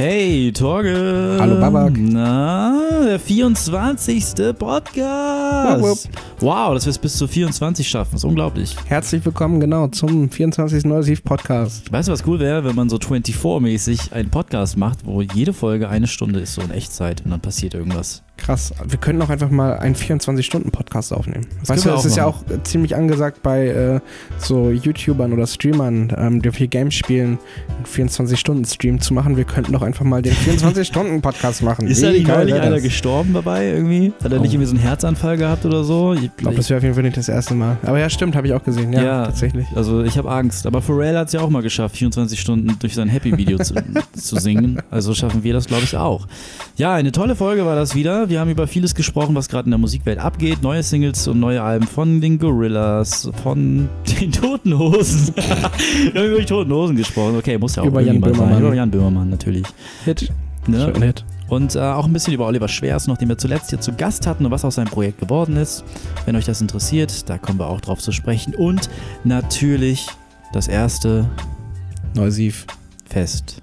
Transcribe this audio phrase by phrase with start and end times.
[0.00, 1.36] Hey, Torge.
[1.38, 1.92] Hallo, Babak.
[1.98, 4.56] Na, der 24.
[4.58, 5.82] Podcast.
[5.82, 5.98] Wupp, wupp.
[6.40, 8.16] Wow, dass wir es bis zu 24 schaffen.
[8.16, 8.74] Ist unglaublich.
[8.86, 10.86] Herzlich willkommen, genau, zum 24.
[10.86, 11.92] Neusiv Podcast.
[11.92, 15.90] Weißt du, was cool wäre, wenn man so 24-mäßig einen Podcast macht, wo jede Folge
[15.90, 18.22] eine Stunde ist, so in Echtzeit und dann passiert irgendwas.
[18.40, 18.72] Krass.
[18.86, 21.46] Wir können auch einfach mal einen 24-Stunden-Podcast aufnehmen.
[21.60, 24.00] Das weißt du, es ist ja auch äh, ziemlich angesagt bei äh,
[24.38, 27.38] so YouTubern oder Streamern, ähm, die viel Games spielen,
[27.76, 29.36] einen 24-Stunden-Stream zu machen.
[29.36, 31.86] Wir könnten doch einfach mal den 24-Stunden-Podcast machen.
[31.86, 32.82] Ist Wie da nicht neulich einer das?
[32.82, 34.12] gestorben dabei irgendwie?
[34.24, 34.42] Hat er Oh.
[34.42, 36.14] nicht irgendwie so einen Herzanfall gehabt oder so?
[36.14, 37.76] Ich Ich glaube, das wäre auf jeden Fall nicht das erste Mal.
[37.82, 38.92] Aber ja, stimmt, habe ich auch gesehen.
[38.94, 39.24] Ja, Ja.
[39.26, 39.66] tatsächlich.
[39.76, 40.66] Also ich habe Angst.
[40.66, 43.74] Aber Pharrell hat es ja auch mal geschafft, 24 Stunden durch sein Happy-Video zu,
[44.14, 44.80] zu singen.
[44.90, 46.26] Also schaffen wir das, glaube ich, auch.
[46.76, 48.29] Ja, eine tolle Folge war das wieder.
[48.30, 50.62] Wir haben über vieles gesprochen, was gerade in der Musikwelt abgeht.
[50.62, 53.88] Neue Singles und neue Alben von den Gorillas, von
[54.20, 55.34] den Toten Hosen.
[56.12, 57.36] wir haben über die Toten Hosen gesprochen.
[57.36, 58.46] Okay, muss ja auch Über Jan irgendjemand sein.
[58.46, 58.68] Böhmermann.
[58.68, 59.66] Über Jan Böhmermann natürlich.
[60.04, 60.32] Hit.
[60.68, 60.92] Ne?
[61.00, 61.24] Hit.
[61.48, 64.28] Und äh, auch ein bisschen über Oliver Schwers, noch den wir zuletzt hier zu Gast
[64.28, 65.82] hatten und was aus seinem Projekt geworden ist.
[66.24, 68.54] Wenn euch das interessiert, da kommen wir auch drauf zu sprechen.
[68.54, 68.88] Und
[69.24, 70.06] natürlich
[70.52, 71.28] das erste
[72.14, 72.64] Neusiv.
[73.08, 73.60] Fest.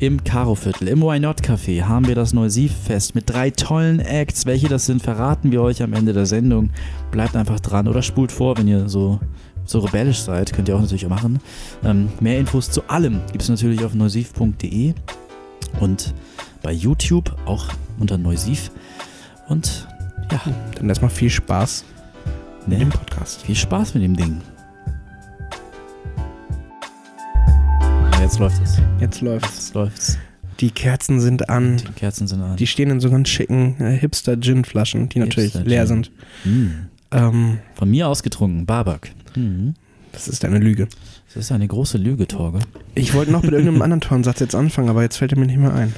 [0.00, 4.44] Im Karo-Viertel, im Why Not Café, haben wir das Neusiv-Fest mit drei tollen Acts.
[4.44, 6.70] Welche das sind, verraten wir euch am Ende der Sendung.
[7.12, 9.20] Bleibt einfach dran oder spult vor, wenn ihr so,
[9.64, 10.52] so rebellisch seid.
[10.52, 11.38] Könnt ihr auch natürlich auch machen.
[11.84, 14.94] Ähm, mehr Infos zu allem gibt es natürlich auf neusiv.de
[15.80, 16.12] und
[16.62, 17.66] bei YouTube auch
[18.00, 18.72] unter Neusiv.
[19.48, 19.86] Und
[20.32, 20.40] ja,
[20.74, 21.84] Dann erstmal viel Spaß
[22.66, 23.42] mit ne, dem Podcast.
[23.42, 24.40] viel Spaß mit dem Ding.
[28.24, 28.78] Jetzt läuft es.
[29.00, 29.54] Jetzt läuft's.
[29.54, 30.18] Jetzt läuft's.
[30.60, 31.76] Die Kerzen sind an.
[31.76, 32.56] Die Kerzen sind an.
[32.56, 35.68] Die stehen in so ganz schicken äh, Hipster-Gin-Flaschen, die natürlich Hipster-Gin.
[35.68, 36.10] leer sind.
[36.44, 36.86] Hm.
[37.10, 39.10] Ähm, Von mir ausgetrunken, Babak.
[39.34, 39.74] Hm.
[40.12, 40.88] das ist eine Lüge.
[41.34, 42.60] Das ist eine große Lüge, Torge.
[42.94, 45.46] Ich wollte noch mit irgendeinem anderen tollen Satz jetzt anfangen, aber jetzt fällt er mir
[45.46, 45.94] nicht mehr ein.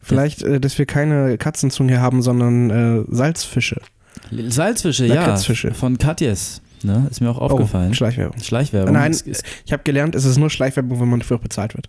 [0.00, 3.82] Vielleicht, äh, dass wir keine Katzenzungen hier haben, sondern äh, Salzfische.
[4.30, 5.16] Salzfische, ja.
[5.16, 5.74] Lakritzfische.
[5.74, 6.62] Von Katjes.
[6.84, 7.06] Ne?
[7.10, 7.90] Ist mir auch aufgefallen.
[7.90, 8.40] Oh, Schleichwerbung.
[8.42, 8.94] Schleichwerbung.
[8.94, 9.16] Nein,
[9.64, 11.88] ich habe gelernt, es ist nur Schleichwerbung, wenn man dafür auch bezahlt wird.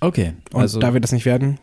[0.00, 1.58] Okay, Und also da wir das nicht werden,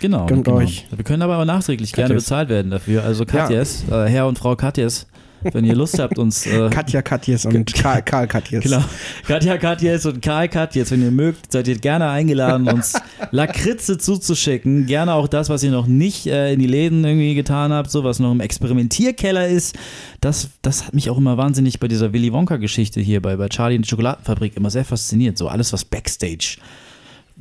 [0.00, 0.58] genau, gönnt genau.
[0.58, 0.86] euch.
[0.94, 2.24] Wir können aber auch nachträglich gerne Katjes.
[2.24, 3.04] bezahlt werden dafür.
[3.04, 5.06] Also Katjes, äh, Herr und Frau Katjes,
[5.52, 8.62] wenn ihr Lust habt, uns äh, Katja Katjes und Karl, Karl Katjes.
[8.62, 8.82] Genau.
[9.26, 12.94] Katja Katjes und Karl Katjes, wenn ihr mögt, seid ihr gerne eingeladen, uns
[13.30, 14.86] Lakritze zuzuschicken.
[14.86, 18.04] Gerne auch das, was ihr noch nicht äh, in die Läden irgendwie getan habt, so
[18.04, 19.76] was noch im Experimentierkeller ist.
[20.20, 23.76] Das, das hat mich auch immer wahnsinnig bei dieser Willy Wonka-Geschichte hier bei, bei Charlie
[23.76, 25.38] und die Schokoladenfabrik immer sehr fasziniert.
[25.38, 26.58] So alles, was Backstage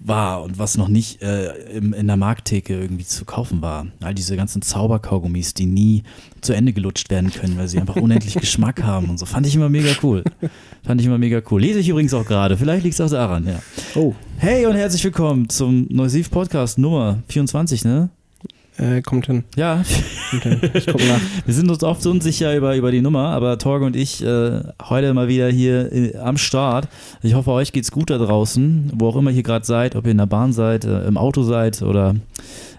[0.04, 3.88] war und was noch nicht äh, im, in der Markttheke irgendwie zu kaufen war.
[4.02, 6.04] All diese ganzen Zauberkaugummis, die nie
[6.42, 9.26] zu Ende gelutscht werden können, weil sie einfach unendlich Geschmack haben und so.
[9.26, 10.24] Fand ich immer mega cool.
[10.84, 11.62] Fand ich immer mega cool.
[11.62, 12.58] Lese ich übrigens auch gerade.
[12.58, 13.60] Vielleicht liegt es auch daran, ja.
[13.96, 18.10] Oh, Hey und herzlich willkommen zum Neusiv Podcast Nummer 24, ne?
[18.78, 19.44] Äh, kommt hin.
[19.56, 19.84] Ja,
[20.30, 20.62] Kommt hin.
[20.74, 21.20] Ich guck nach.
[21.46, 24.62] wir sind uns oft so unsicher über, über die Nummer, aber Torge und ich äh,
[24.84, 26.88] heute mal wieder hier äh, am Start.
[27.22, 30.12] Ich hoffe, euch geht's gut da draußen, wo auch immer ihr gerade seid, ob ihr
[30.12, 32.16] in der Bahn seid, äh, im Auto seid oder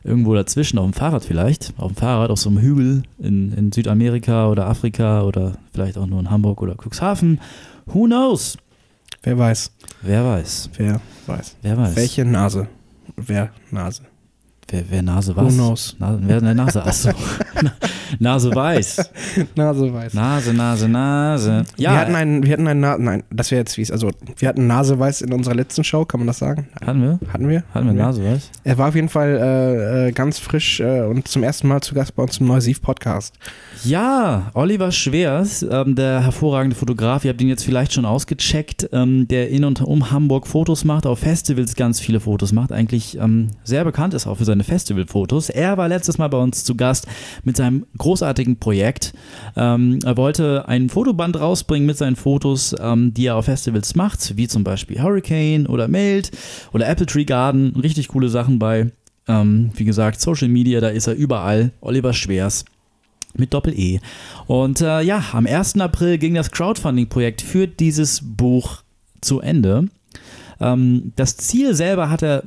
[0.04, 3.72] irgendwo dazwischen, auf dem Fahrrad vielleicht, auf dem Fahrrad, auf so einem Hügel in, in
[3.72, 7.40] Südamerika oder Afrika oder vielleicht auch nur in Hamburg oder Cuxhaven.
[7.86, 8.56] Who knows?
[9.22, 9.70] Wer weiß.
[10.02, 10.70] Wer weiß?
[10.76, 11.56] Wer weiß.
[11.62, 11.96] Wer weiß?
[11.96, 12.66] Welche Nase?
[13.16, 14.02] Wer Nase?
[14.72, 15.54] Wer, wer Nase Who was?
[15.54, 15.96] knows?
[15.98, 16.82] Nase, wer eine Nase?
[16.82, 17.10] Achso.
[18.18, 19.10] Nase weiß.
[19.54, 20.14] Nase weiß.
[20.14, 21.64] Nase, Nase, Nase.
[21.76, 24.10] Ja, wir hatten einen, wir hatten einen, Na nein, das wäre jetzt wie es, also
[24.36, 26.66] wir hatten Naseweiß in unserer letzten Show, kann man das sagen?
[26.84, 27.18] hatten wir?
[27.32, 27.62] Hatten wir?
[27.74, 28.50] Hatten wir Nase weiß?
[28.64, 31.94] Er war auf jeden Fall äh, äh, ganz frisch äh, und zum ersten Mal zu
[31.94, 33.34] Gast bei uns im Neusiv-Podcast.
[33.84, 39.26] Ja, Oliver Schwers, ähm, der hervorragende Fotograf, ihr habt ihn jetzt vielleicht schon ausgecheckt, ähm,
[39.28, 43.48] der in und um Hamburg Fotos macht, auf Festivals ganz viele Fotos macht, eigentlich ähm,
[43.64, 45.50] sehr bekannt ist auch für seine Festivalfotos.
[45.50, 47.06] Er war letztes Mal bei uns zu Gast
[47.44, 49.12] mit seinem großartigen Projekt.
[49.56, 54.36] Ähm, er wollte ein Fotoband rausbringen mit seinen Fotos, ähm, die er auf Festivals macht,
[54.36, 56.32] wie zum Beispiel Hurricane oder Meld
[56.72, 57.74] oder Apple Tree Garden.
[57.76, 58.90] Richtig coole Sachen bei.
[59.28, 61.70] Ähm, wie gesagt, Social Media, da ist er überall.
[61.80, 62.64] Oliver Schwers
[63.34, 64.00] mit Doppel-E.
[64.46, 65.78] Und äh, ja, am 1.
[65.80, 68.82] April ging das Crowdfunding-Projekt für dieses Buch
[69.20, 69.86] zu Ende.
[70.60, 72.42] Ähm, das Ziel selber hat er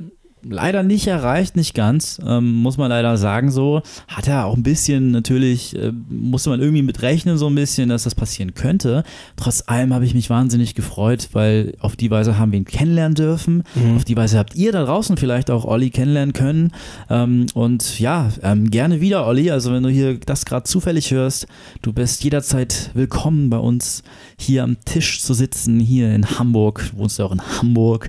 [0.48, 3.82] leider nicht erreicht, nicht ganz, ähm, muss man leider sagen so.
[4.08, 7.88] Hat er auch ein bisschen natürlich, äh, musste man irgendwie mit rechnen so ein bisschen,
[7.88, 9.04] dass das passieren könnte.
[9.36, 13.14] Trotz allem habe ich mich wahnsinnig gefreut, weil auf die Weise haben wir ihn kennenlernen
[13.14, 13.62] dürfen.
[13.96, 16.72] Auf die Weise habt ihr da draußen vielleicht auch Olli kennenlernen können.
[17.10, 19.50] Ähm, und ja, ähm, gerne wieder, Olli.
[19.50, 21.46] Also wenn du hier das gerade zufällig hörst,
[21.82, 24.02] du bist jederzeit willkommen bei uns
[24.38, 26.90] hier am Tisch zu sitzen, hier in Hamburg.
[26.92, 28.08] Du wohnst ja auch in Hamburg.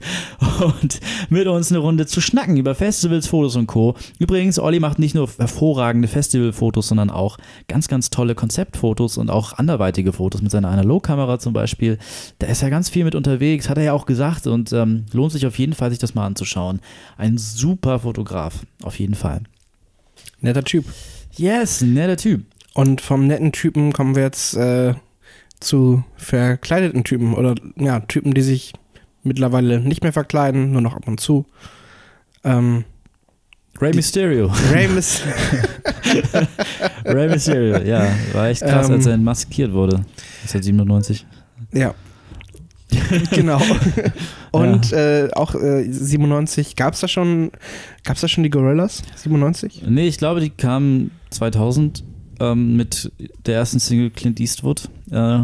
[0.59, 3.95] Und mit uns eine Runde zu schnacken über Festivals, Fotos und Co.
[4.19, 7.37] Übrigens, Olli macht nicht nur hervorragende Festivalfotos, sondern auch
[7.67, 11.97] ganz, ganz tolle Konzeptfotos und auch anderweitige Fotos mit seiner Analogkamera zum Beispiel.
[12.39, 15.31] Da ist er ganz viel mit unterwegs, hat er ja auch gesagt und ähm, lohnt
[15.31, 16.81] sich auf jeden Fall, sich das mal anzuschauen.
[17.17, 19.41] Ein super Fotograf, auf jeden Fall.
[20.41, 20.85] Netter Typ.
[21.35, 22.45] Yes, netter Typ.
[22.73, 24.93] Und vom netten Typen kommen wir jetzt äh,
[25.59, 28.73] zu verkleideten Typen oder ja, Typen, die sich
[29.23, 31.45] mittlerweile nicht mehr verkleiden, nur noch ab und zu.
[32.43, 32.85] Ähm,
[33.79, 34.51] Rey Mysterio.
[34.71, 35.21] Rey Mys
[37.05, 38.07] Rey Mysterio, ja.
[38.33, 39.97] War echt krass, Ähm, als er maskiert wurde.
[40.43, 41.25] 1997.
[41.73, 41.93] Ja.
[43.31, 43.61] genau.
[44.51, 47.51] Und äh, auch äh, 97, gab es da schon,
[48.03, 49.03] gab's da schon die Gorillas?
[49.15, 49.83] 97?
[49.87, 52.03] Nee, ich glaube, die kamen 2000
[52.39, 53.11] ähm, mit
[53.45, 54.89] der ersten Single Clint Eastwood.
[55.11, 55.39] Äh,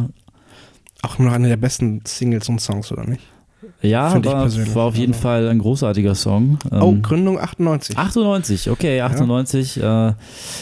[1.02, 3.22] Auch noch eine der besten Singles und Songs, oder nicht?
[3.84, 6.58] Ja, war, war auf jeden Also- Fall ein großartiger Song.
[6.72, 7.98] Ähm, oh, Gründung 98.
[7.98, 9.78] 98, okay, 98.
[9.78, 10.14] Äh,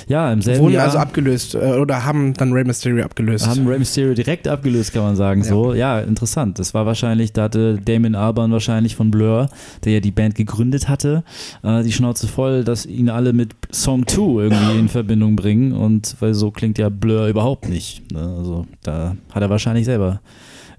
[0.08, 3.48] ja, im selben Wurden Jahr also abgelöst äh, oder haben dann Rey Mysterio abgelöst.
[3.48, 5.42] haben Rey Mysterio direkt abgelöst, kann man sagen.
[5.42, 5.48] Ja.
[5.48, 6.60] So, ja, interessant.
[6.60, 9.50] Das war wahrscheinlich, da hatte Damon Albarn wahrscheinlich von Blur,
[9.86, 11.24] der ja die Band gegründet hatte,
[11.64, 16.16] äh, die Schnauze voll, dass ihn alle mit Song 2 irgendwie in Verbindung bringen und
[16.20, 18.12] weil so klingt ja Blur überhaupt nicht.
[18.12, 18.36] Ne?
[18.38, 20.22] Also da hat er wahrscheinlich selber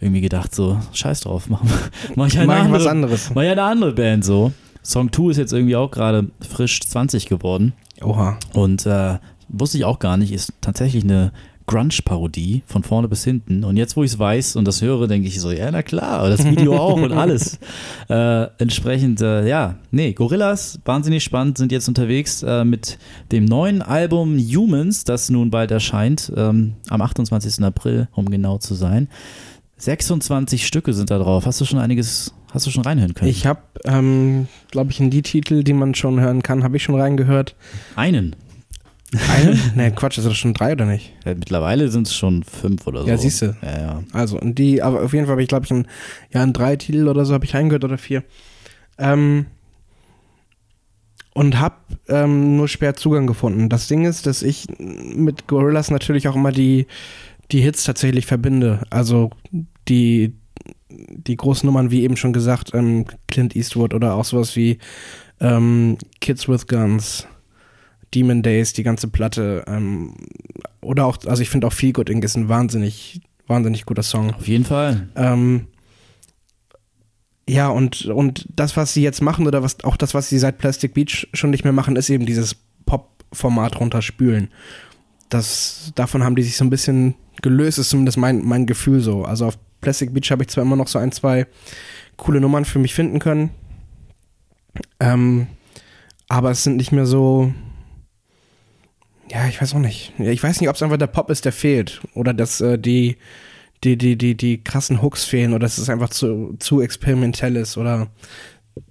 [0.02, 1.62] irgendwie gedacht, so, scheiß drauf, mach,
[2.16, 3.34] mach ich eine Mach ich andere was anderes.
[3.34, 4.52] War ja eine andere Band so.
[4.82, 7.72] Song 2 ist jetzt irgendwie auch gerade frisch 20 geworden.
[8.02, 8.36] Oha.
[8.52, 9.18] Und äh,
[9.48, 11.32] wusste ich auch gar nicht, ist tatsächlich eine
[11.66, 13.64] Grunge-Parodie von vorne bis hinten.
[13.64, 16.28] Und jetzt, wo ich es weiß und das höre, denke ich so, ja, na klar,
[16.28, 17.58] das Video auch und alles.
[18.08, 22.98] Äh, entsprechend, äh, ja, nee, Gorillas, wahnsinnig spannend, sind jetzt unterwegs äh, mit
[23.30, 27.64] dem neuen Album Humans, das nun bald erscheint, ähm, am 28.
[27.64, 29.08] April, um genau zu sein.
[29.82, 31.44] 26 Stücke sind da drauf.
[31.44, 33.28] Hast du schon einiges, hast du schon reinhören können?
[33.28, 36.84] Ich habe, ähm, glaube ich, in die Titel, die man schon hören kann, habe ich
[36.84, 37.56] schon reingehört.
[37.96, 38.36] Einen.
[39.28, 39.60] Einen?
[39.74, 41.12] ne, Quatsch, ist das schon drei oder nicht?
[41.24, 43.08] Ja, mittlerweile sind es schon fünf oder so.
[43.08, 43.56] Ja, siehste.
[43.60, 44.04] Ja, ja.
[44.12, 45.88] Also, und die, aber auf jeden Fall habe ich, glaube ich, in,
[46.32, 48.22] ja, in drei Titel oder so habe ich reingehört oder vier.
[48.98, 49.46] Ähm,
[51.34, 51.76] und habe
[52.08, 53.68] ähm, nur schwer Zugang gefunden.
[53.68, 56.86] Das Ding ist, dass ich mit Gorillas natürlich auch immer die,
[57.50, 58.82] die Hits tatsächlich verbinde.
[58.90, 59.30] Also
[59.88, 60.34] die,
[60.88, 64.78] die großen Nummern, wie eben schon gesagt, ähm, Clint Eastwood oder auch sowas wie
[65.40, 67.26] ähm, Kids with Guns,
[68.14, 69.64] Demon Days, die ganze Platte.
[69.66, 70.14] Ähm,
[70.80, 72.24] oder auch, also ich finde auch Feel Good Inc.
[72.24, 74.34] ist ein wahnsinnig, wahnsinnig guter Song.
[74.34, 75.08] Auf jeden Fall.
[75.16, 75.66] Ähm,
[77.48, 80.58] ja, und, und das, was sie jetzt machen, oder was auch das, was sie seit
[80.58, 82.56] Plastic Beach schon nicht mehr machen, ist eben dieses
[82.86, 84.48] Pop-Format runterspülen.
[85.28, 89.24] Das, davon haben die sich so ein bisschen gelöst, ist zumindest mein, mein Gefühl so.
[89.24, 91.46] Also auf Plastic Beach habe ich zwar immer noch so ein, zwei
[92.16, 93.50] coole Nummern für mich finden können,
[95.00, 95.46] ähm,
[96.28, 97.52] aber es sind nicht mehr so.
[99.30, 100.12] Ja, ich weiß auch nicht.
[100.18, 102.00] Ich weiß nicht, ob es einfach der Pop ist, der fehlt.
[102.14, 103.16] Oder dass äh, die,
[103.82, 107.76] die, die, die, die krassen Hooks fehlen oder dass es einfach zu, zu experimentell ist
[107.78, 108.08] oder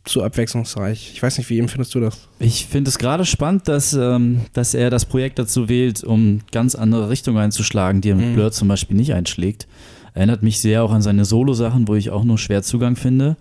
[0.04, 1.12] zu abwechslungsreich.
[1.14, 2.28] Ich weiß nicht, wie empfindest du das?
[2.40, 6.76] Ich finde es gerade spannend, dass, ähm, dass er das Projekt dazu wählt, um ganz
[6.76, 8.34] andere Richtungen einzuschlagen, die er mit Mhm.
[8.34, 9.68] Blur zum Beispiel nicht einschlägt.
[10.14, 13.38] Erinnert mich sehr auch an seine Solo-Sachen, wo ich auch nur schwer Zugang finde.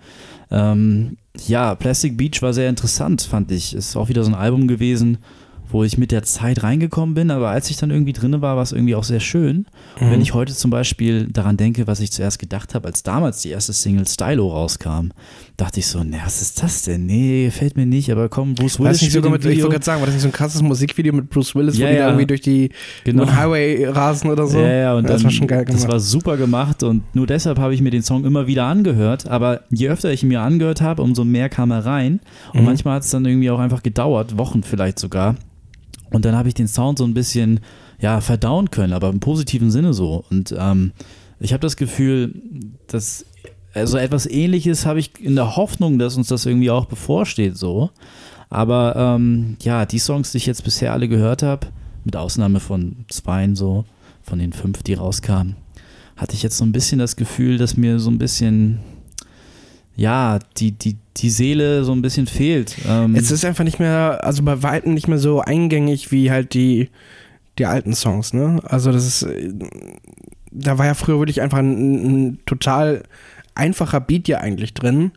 [0.50, 3.74] Ähm, ja, Plastic Beach war sehr interessant, fand ich.
[3.74, 5.18] Ist auch wieder so ein Album gewesen,
[5.72, 8.62] wo ich mit der Zeit reingekommen bin, aber als ich dann irgendwie drinne war, war
[8.64, 9.66] es irgendwie auch sehr schön.
[10.00, 10.10] Und Mhm.
[10.10, 13.50] wenn ich heute zum Beispiel daran denke, was ich zuerst gedacht habe, als damals die
[13.50, 15.10] erste Single Stylo rauskam,
[15.60, 17.06] dachte ich so, ne, was ist das denn?
[17.06, 19.84] Nee, gefällt mir nicht, aber komm, Bruce Willis das nicht sogar mit, ich wollte gerade
[19.84, 22.06] sagen, war das nicht so ein krasses Musikvideo mit Bruce Willis, Ja, wo die ja.
[22.06, 22.70] irgendwie durch die
[23.04, 23.30] genau.
[23.30, 24.58] Highway rasen oder so?
[24.58, 25.82] Ja, ja, und das dann, war schon geil gemacht.
[25.84, 29.28] Das war super gemacht und nur deshalb habe ich mir den Song immer wieder angehört.
[29.28, 32.20] Aber je öfter ich ihn mir angehört habe, umso mehr kam er rein.
[32.52, 32.66] Und Mhm.
[32.66, 35.36] manchmal hat es dann irgendwie auch einfach gedauert, Wochen vielleicht sogar.
[36.10, 37.60] Und dann habe ich den Sound so ein bisschen,
[38.00, 40.24] ja, verdauen können, aber im positiven Sinne so.
[40.30, 40.92] Und ähm,
[41.38, 42.34] ich habe das Gefühl,
[42.86, 43.24] dass
[43.74, 47.90] also etwas Ähnliches habe ich in der Hoffnung, dass uns das irgendwie auch bevorsteht so.
[48.48, 51.68] Aber ähm, ja, die Songs, die ich jetzt bisher alle gehört habe,
[52.04, 53.84] mit Ausnahme von zweien so,
[54.22, 55.56] von den fünf, die rauskamen,
[56.16, 58.80] hatte ich jetzt so ein bisschen das Gefühl, dass mir so ein bisschen,
[59.96, 62.76] ja, die, die, die Seele so ein bisschen fehlt.
[62.88, 66.54] Ähm, Es ist einfach nicht mehr, also bei Weitem nicht mehr so eingängig wie halt
[66.54, 66.90] die,
[67.58, 68.60] die alten Songs, ne?
[68.64, 69.52] Also das ist, äh,
[70.50, 73.04] da war ja früher wirklich einfach ein, ein total
[73.60, 75.12] einfacher Beat ja eigentlich drin,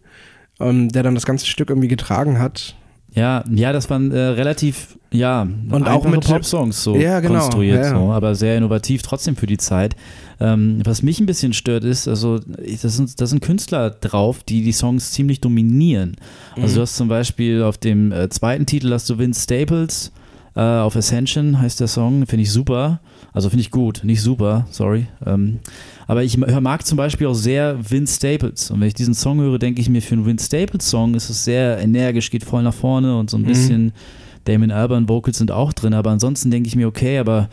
[0.59, 2.75] ähm, der dann das ganze Stück irgendwie getragen hat.
[3.15, 7.83] Ja, ja, das waren äh, relativ, ja, Und auch mit- Pop-Songs so Ja, genau, konstruiert,
[7.83, 7.91] ja.
[7.91, 9.95] So, aber sehr innovativ trotzdem für die Zeit.
[10.39, 14.63] Ähm, was mich ein bisschen stört ist, also das sind, das sind Künstler drauf, die
[14.63, 16.15] die Songs ziemlich dominieren.
[16.55, 16.75] Also Mhm.
[16.75, 20.12] du hast zum Beispiel auf dem äh, zweiten Titel hast du Vince Staples
[20.55, 23.00] äh, auf Ascension heißt der Song, finde ich super.
[23.31, 25.07] Also finde ich gut, nicht super, sorry.
[25.25, 25.59] Ähm,
[26.07, 28.72] aber ich mag zum Beispiel auch sehr Vince Staples.
[28.72, 31.29] Und wenn ich diesen Song höre, denke ich mir, für einen Vince Staples Song ist
[31.29, 33.48] es sehr energisch, geht voll nach vorne und so ein Mhm.
[33.48, 33.91] bisschen
[34.45, 35.93] Damon Albarn Vocals sind auch drin.
[35.93, 37.50] Aber ansonsten denke ich mir, okay, aber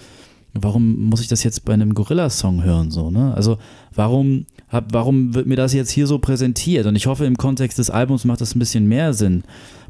[0.54, 2.90] warum muss ich das jetzt bei einem Gorilla-Song hören?
[2.90, 3.32] So, ne?
[3.34, 3.58] Also
[3.94, 6.86] warum, hab, warum wird mir das jetzt hier so präsentiert?
[6.86, 9.44] Und ich hoffe, im Kontext des Albums macht das ein bisschen mehr Sinn.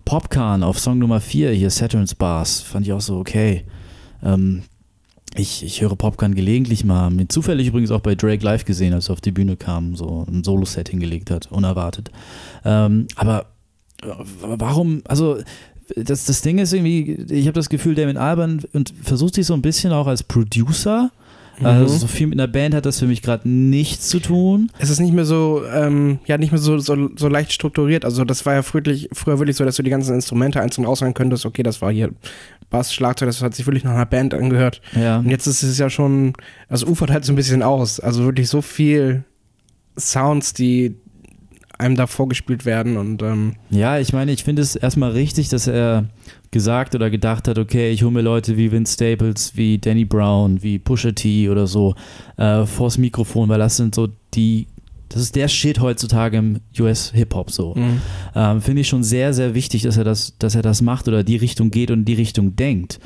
[0.05, 3.65] Popcorn auf Song Nummer 4, hier Saturn's Bars, fand ich auch so okay.
[4.23, 4.63] Ähm,
[5.35, 7.13] ich, ich höre Popcorn gelegentlich mal.
[7.13, 10.27] Ihn zufällig übrigens auch bei Drake live gesehen, als er auf die Bühne kam, so
[10.29, 12.11] ein Solo-Set hingelegt hat, unerwartet.
[12.65, 13.47] Ähm, aber
[14.03, 14.09] äh,
[14.41, 15.39] warum, also
[15.97, 19.55] das, das Ding ist irgendwie, ich habe das Gefühl, Damon Alban und versucht sich so
[19.55, 21.11] ein bisschen auch als Producer.
[21.63, 24.73] Also so viel mit einer Band hat das für mich gerade nichts zu tun.
[24.79, 28.07] Es ist nicht mehr so, ähm, ja, nicht mehr so, so, so leicht strukturiert.
[28.07, 28.83] Also das war ja früher,
[29.13, 31.45] früher wirklich so, dass du die ganzen Instrumente einzeln auswählen könntest.
[31.45, 32.13] Okay, das war hier
[32.71, 34.81] Bass, Schlagzeug, das hat sich wirklich nach einer Band angehört.
[34.95, 35.19] Ja.
[35.19, 36.33] Und jetzt ist es ja schon,
[36.69, 38.01] also ufert halt so ein bisschen aus.
[38.01, 39.25] Also wirklich so viel
[39.99, 40.95] Sounds, die
[41.81, 45.67] einem da vorgespielt werden und ähm, Ja, ich meine, ich finde es erstmal richtig, dass
[45.67, 46.05] er
[46.51, 50.63] gesagt oder gedacht hat, okay, ich hole mir Leute wie Vince Staples, wie Danny Brown,
[50.63, 51.95] wie Pusha T oder so
[52.37, 54.67] äh, vors Mikrofon, weil das sind so die,
[55.11, 57.75] das ist der Shit heutzutage im US-Hip-Hop so.
[57.75, 58.01] mhm.
[58.35, 61.23] Ähm, finde ich schon sehr, sehr wichtig, dass er das, dass er das macht oder
[61.23, 63.01] die Richtung geht und die Richtung denkt.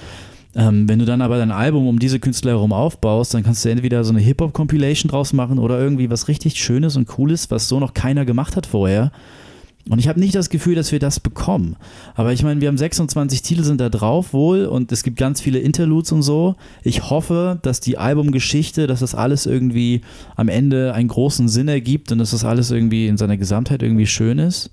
[0.54, 3.70] Ähm, wenn du dann aber dein Album um diese Künstler herum aufbaust, dann kannst du
[3.70, 7.80] entweder so eine Hip-Hop-Compilation draus machen oder irgendwie was richtig Schönes und Cooles, was so
[7.80, 9.10] noch keiner gemacht hat vorher.
[9.90, 11.76] Und ich habe nicht das Gefühl, dass wir das bekommen.
[12.14, 15.42] Aber ich meine, wir haben 26 Titel sind da drauf wohl und es gibt ganz
[15.42, 16.56] viele Interludes und so.
[16.82, 20.00] Ich hoffe, dass die Albumgeschichte, dass das alles irgendwie
[20.36, 24.06] am Ende einen großen Sinn ergibt und dass das alles irgendwie in seiner Gesamtheit irgendwie
[24.06, 24.70] schön ist.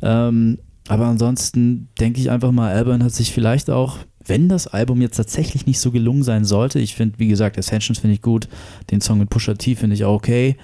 [0.00, 5.02] Ähm, aber ansonsten denke ich einfach mal, Alban hat sich vielleicht auch, wenn das Album
[5.02, 8.48] jetzt tatsächlich nicht so gelungen sein sollte, ich finde, wie gesagt, Ascensions finde ich gut,
[8.90, 10.56] den Song mit Pusha T finde ich auch okay.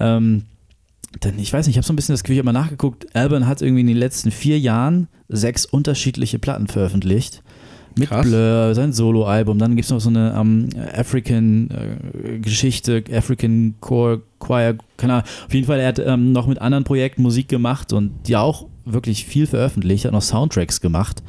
[0.00, 0.44] Ähm,
[1.20, 3.14] dann, ich weiß nicht, ich habe so ein bisschen das Gefühl, ich habe mal nachgeguckt,
[3.14, 7.42] Alban hat irgendwie in den letzten vier Jahren sechs unterschiedliche Platten veröffentlicht.
[7.98, 8.26] Mit Krass.
[8.26, 15.14] Blur, sein Soloalbum, dann gibt es noch so eine ähm, African-Geschichte, African Core Choir, keine
[15.14, 15.24] Ahnung.
[15.46, 18.66] Auf jeden Fall, er hat ähm, noch mit anderen Projekten Musik gemacht und die auch
[18.84, 21.22] wirklich viel veröffentlicht, hat noch Soundtracks gemacht.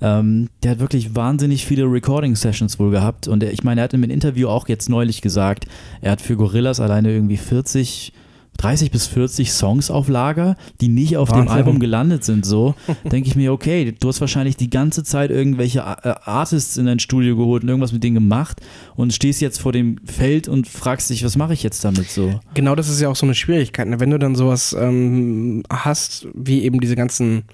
[0.00, 3.94] Ähm, der hat wirklich wahnsinnig viele Recording-Sessions wohl gehabt und er, ich meine, er hat
[3.94, 5.66] in einem Interview auch jetzt neulich gesagt,
[6.00, 8.12] er hat für Gorillas alleine irgendwie 40
[8.58, 11.56] 30 bis 40 Songs auf Lager, die nicht auf dem Wahnsinn.
[11.56, 12.44] Album gelandet sind.
[12.44, 12.74] So
[13.04, 16.98] denke ich mir, okay, du hast wahrscheinlich die ganze Zeit irgendwelche äh, Artists in dein
[16.98, 18.60] Studio geholt und irgendwas mit denen gemacht
[18.96, 22.40] und stehst jetzt vor dem Feld und fragst dich, was mache ich jetzt damit so?
[22.54, 23.86] genau das ist ja auch so eine Schwierigkeit.
[23.86, 24.00] Ne?
[24.00, 27.44] Wenn du dann sowas ähm, hast, wie eben diese ganzen,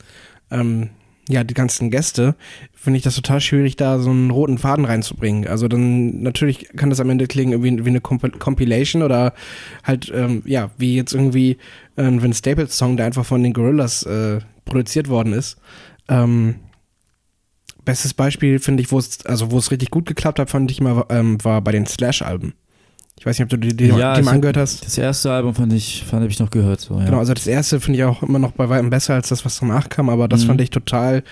[0.50, 0.88] ähm,
[1.28, 2.34] ja, die ganzen Gäste,
[2.74, 5.48] finde ich das total schwierig, da so einen roten Faden reinzubringen.
[5.48, 9.32] Also dann, natürlich kann das am Ende klingen wie, wie eine Comp Compilation oder
[9.82, 11.56] halt, ähm, ja, wie jetzt irgendwie
[11.96, 15.56] ein Vince Staples Song, der einfach von den Gorillas äh, produziert worden ist.
[16.08, 16.56] Ähm,
[17.84, 20.80] bestes Beispiel finde ich, wo es, also wo es richtig gut geklappt hat, fand ich
[20.80, 22.54] immer, ähm, war bei den Slash-Alben.
[23.18, 24.84] Ich weiß nicht, ob du die, die, Ja, die mal angehört hast.
[24.84, 26.80] Das erste Album fand ich, fand ich noch gehört.
[26.80, 27.04] So, ja.
[27.06, 29.58] Genau, also das erste finde ich auch immer noch bei weitem besser als das, was
[29.60, 30.48] danach kam, aber das Mhm.
[30.48, 31.22] fand ich total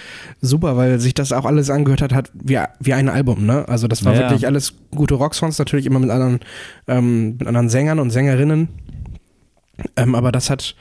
[0.41, 3.69] super, weil sich das auch alles angehört hat, hat wie, wie ein Album, ne?
[3.69, 4.21] Also das war Ja.
[4.21, 6.41] wirklich alles gute Rocksongs, natürlich immer mit anderen,
[6.87, 8.69] ähm, mit anderen Sängern und Sängerinnen.
[9.97, 10.77] Ähm, aber das hat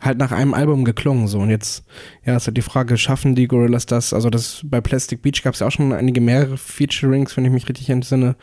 [0.00, 1.38] halt nach einem Album geklungen, so.
[1.40, 1.84] Und jetzt,
[2.24, 4.12] ja, ist halt die Frage, schaffen die Gorillas das?
[4.14, 7.50] Also das, bei Plastic Beach gab es ja auch schon einige mehrere Featurings, wenn ich
[7.52, 8.36] mich richtig entsinne.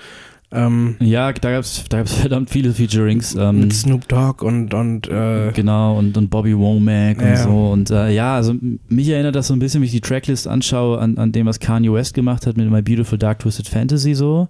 [0.53, 3.35] Ähm, ja, da gab es da gab's verdammt viele Featurings.
[3.35, 7.37] Ähm, mit Snoop Dogg und, und äh, Genau, und, und Bobby Womack und Ja.
[7.37, 7.71] so.
[7.71, 8.55] Und äh, ja, also
[8.87, 11.59] mich erinnert das so ein bisschen, wenn ich die Tracklist anschaue, an, an dem, was
[11.59, 14.47] Kanye West gemacht hat mit My Beautiful Dark Twisted Fantasy so.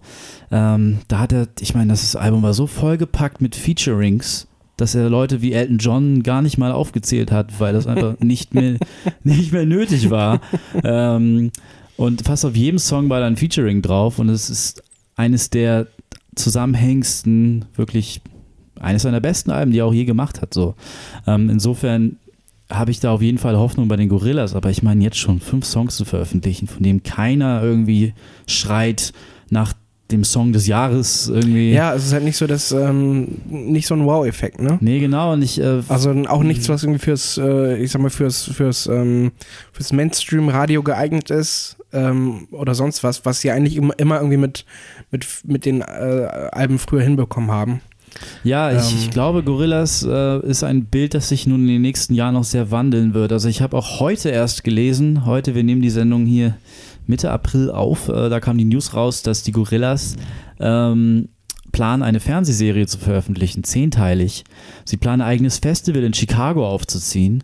[0.51, 5.09] Ähm, da hat er, ich meine, das Album war so vollgepackt mit Featurings, dass er
[5.09, 8.77] Leute wie Elton John gar nicht mal aufgezählt hat, weil das einfach nicht mehr,
[9.23, 10.41] nicht mehr nötig war.
[10.83, 11.51] Ähm,
[11.95, 14.83] und fast auf jedem Song war da ein Featuring drauf und es ist
[15.15, 15.85] eines der
[16.35, 18.21] zusammenhängendsten, wirklich
[18.79, 20.53] eines seiner besten Alben, die er auch je gemacht hat.
[20.53, 20.75] So.
[21.27, 22.17] Ähm, insofern
[22.69, 25.39] habe ich da auf jeden Fall Hoffnung bei den Gorillas, aber ich meine jetzt schon
[25.39, 28.13] fünf Songs zu veröffentlichen, von denen keiner irgendwie
[28.47, 29.13] schreit
[29.49, 29.73] nach
[30.11, 31.71] dem Song des Jahres irgendwie.
[31.71, 34.77] Ja, es ist halt nicht so das, ähm, nicht so ein Wow-Effekt, ne?
[34.81, 35.33] Nee, genau.
[35.33, 38.87] Und ich, äh, Also auch nichts, was irgendwie fürs, äh, ich sag mal, fürs, fürs,
[38.87, 39.31] ähm,
[39.71, 44.65] fürs Mainstream-Radio geeignet ist ähm, oder sonst was, was sie eigentlich immer, immer irgendwie mit,
[45.11, 47.81] mit, mit den äh, Alben früher hinbekommen haben.
[48.43, 48.97] Ja, ich, Ähm.
[48.99, 52.43] ich glaube, Gorillas äh, ist ein Bild, das sich nun in den nächsten Jahren noch
[52.43, 53.31] sehr wandeln wird.
[53.31, 56.55] Also ich habe auch heute erst gelesen, heute, wir nehmen die Sendung hier
[57.07, 60.15] Mitte April auf, äh, da kam die News raus, dass die Gorillas
[60.59, 61.29] ähm,
[61.71, 64.43] planen, eine Fernsehserie zu veröffentlichen, zehnteilig.
[64.85, 67.43] Sie planen ein eigenes Festival in Chicago aufzuziehen.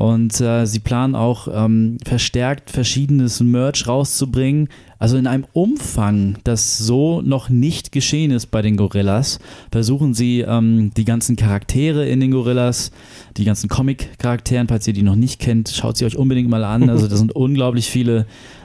[0.00, 4.70] Und äh, sie planen auch ähm, verstärkt verschiedenes Merch rauszubringen.
[4.98, 9.40] Also in einem Umfang, das so noch nicht geschehen ist bei den Gorillas,
[9.70, 12.92] versuchen sie ähm, die ganzen Charaktere in den Gorillas,
[13.36, 16.88] die ganzen Comic-Charakteren, falls ihr die noch nicht kennt, schaut sie euch unbedingt mal an.
[16.88, 18.24] Also da sind unglaublich viele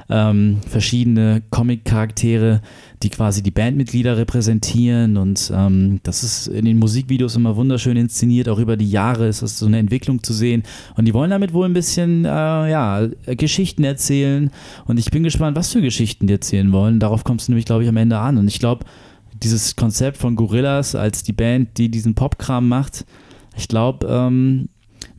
[0.10, 2.62] ähm, verschiedene Comic-Charaktere,
[3.04, 8.50] die quasi die Bandmitglieder repräsentieren und ähm, das ist in den Musikvideos immer wunderschön inszeniert,
[8.50, 10.64] auch über die Jahre ist das so eine Entwicklung zu sehen.
[10.96, 14.52] Und die wollen damit wohl ein bisschen äh, ja, Geschichten erzählen.
[14.86, 17.84] Und ich bin gespannt, was für Geschichten die erzählen wollen, darauf kommt es nämlich glaube
[17.84, 18.38] ich am Ende an.
[18.38, 18.86] Und ich glaube,
[19.44, 23.06] dieses Konzept von Gorillas als die Band, die diesen Popkram macht,
[23.58, 24.70] ich glaube, ähm,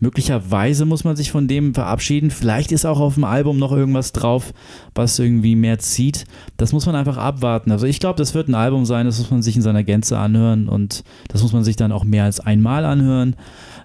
[0.06, 2.30] möglicherweise muss man sich von dem verabschieden.
[2.30, 4.54] Vielleicht ist auch auf dem Album noch irgendwas drauf,
[4.94, 6.26] was irgendwie mehr zieht.
[6.58, 7.72] Das muss man einfach abwarten.
[7.72, 10.16] Also ich glaube, das wird ein Album sein, das muss man sich in seiner Gänze
[10.16, 13.34] anhören und das muss man sich dann auch mehr als einmal anhören.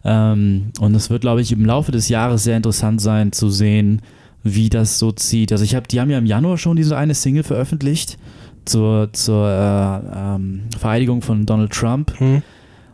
[0.04, 4.04] Ähm, und es wird, glaube ich, im Laufe des Jahres sehr interessant sein zu sehen,
[4.44, 5.52] wie das so zieht.
[5.52, 8.20] Also ich habe, die haben ja im Januar schon diese eine Single veröffentlicht
[8.66, 12.14] zur, zur äh, ähm, Vereidigung von Donald Trump.
[12.20, 12.44] Hm.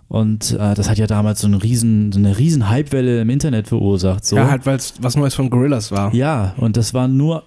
[0.10, 3.68] Und äh, das hat ja damals so, einen riesen, so eine riesen Hypewelle im Internet
[3.68, 4.26] verursacht.
[4.26, 4.38] So.
[4.38, 6.14] Ja, halt, weil es was Neues von Gorillas war.
[6.14, 7.44] Ja, und das war nur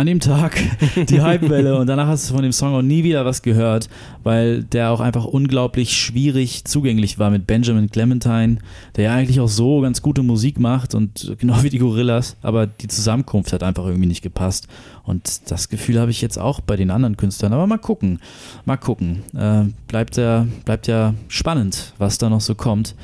[0.00, 0.58] an dem Tag
[1.08, 1.76] die Hypewelle.
[1.78, 3.88] Und danach hast du von dem Song auch nie wieder was gehört,
[4.22, 8.58] weil der auch einfach unglaublich schwierig zugänglich war mit Benjamin Clementine,
[8.96, 12.66] der ja eigentlich auch so ganz gute Musik macht und genau wie die Gorillas, aber
[12.66, 14.68] die Zusammenkunft hat einfach irgendwie nicht gepasst.
[15.04, 18.20] Und das Gefühl habe ich jetzt auch bei den anderen Künstlern, aber mal gucken,
[18.64, 22.94] mal gucken, äh, bleibt ja, bleibt ja spannend, was da noch so kommt,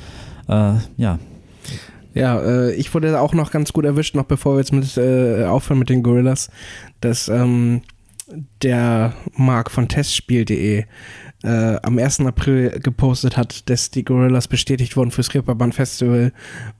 [0.49, 1.19] äh, ja,
[2.17, 5.43] Ja, äh, ich wurde auch noch ganz gut erwischt, noch bevor wir jetzt mit äh,
[5.45, 6.49] aufhören mit den Gorillas,
[7.01, 7.81] dass ähm,
[8.61, 10.85] der Marc von Testspiel.de
[11.43, 12.21] äh, am 1.
[12.21, 16.33] April gepostet hat, dass die Gorillas bestätigt wurden fürs Reeperbahn Festival,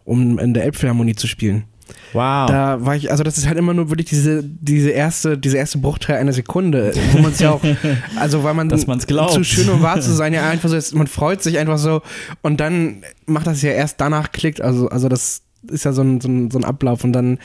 [0.03, 1.65] um in der Elbphilharmonie zu spielen.
[2.11, 2.49] wow.
[2.49, 5.77] Da war ich, also das ist halt immer nur wirklich diese, diese erste, diese erste
[5.77, 7.63] Bruchteil einer Sekunde, wo man es ja auch,
[8.17, 8.69] also weil man
[9.31, 12.01] zu schön um wahr zu sein, ja einfach so ist, man freut sich einfach so
[12.41, 16.19] und dann macht das ja erst danach klickt, also, also das ist ja so ein,
[16.19, 17.39] so, ein, so ein Ablauf und dann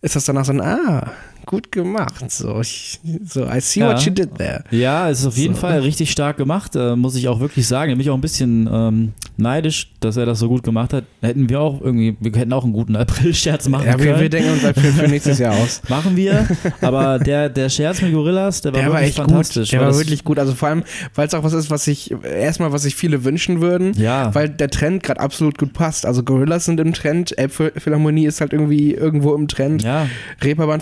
[0.00, 1.12] ist das danach so ein, ah,
[1.46, 4.06] gut gemacht, so, ich, so, I see what Ja.
[4.06, 4.64] you did there.
[4.70, 5.60] Ja, es ist auf jeden So.
[5.60, 7.90] Fall richtig stark gemacht, äh, muss ich auch wirklich sagen.
[7.90, 11.04] Da bin ich auch ein bisschen ähm, neidisch, dass er das so gut gemacht hat.
[11.20, 14.20] Hätten wir auch irgendwie, wir hätten auch einen guten April-Scherz machen Ja, wir, können.
[14.20, 15.80] wir denken uns halt für, nächstes Jahr aus.
[15.88, 16.46] machen wir,
[16.80, 19.70] aber der, der Scherz mit Gorillas, der war Der war wirklich echt fantastisch.
[19.70, 19.72] gut.
[19.80, 20.38] Der war wirklich gut.
[20.38, 23.60] Also vor allem, weil es auch was ist, was sich erstmal, was sich viele wünschen
[23.60, 23.92] würden.
[23.94, 26.06] Ja, Weil der Trend gerade absolut gut passt.
[26.06, 29.82] Also Gorillas sind im Trend, Elbphilharmonie ist halt irgendwie irgendwo im Trend.
[29.82, 30.06] ja,
[30.42, 30.80] Reeperbahn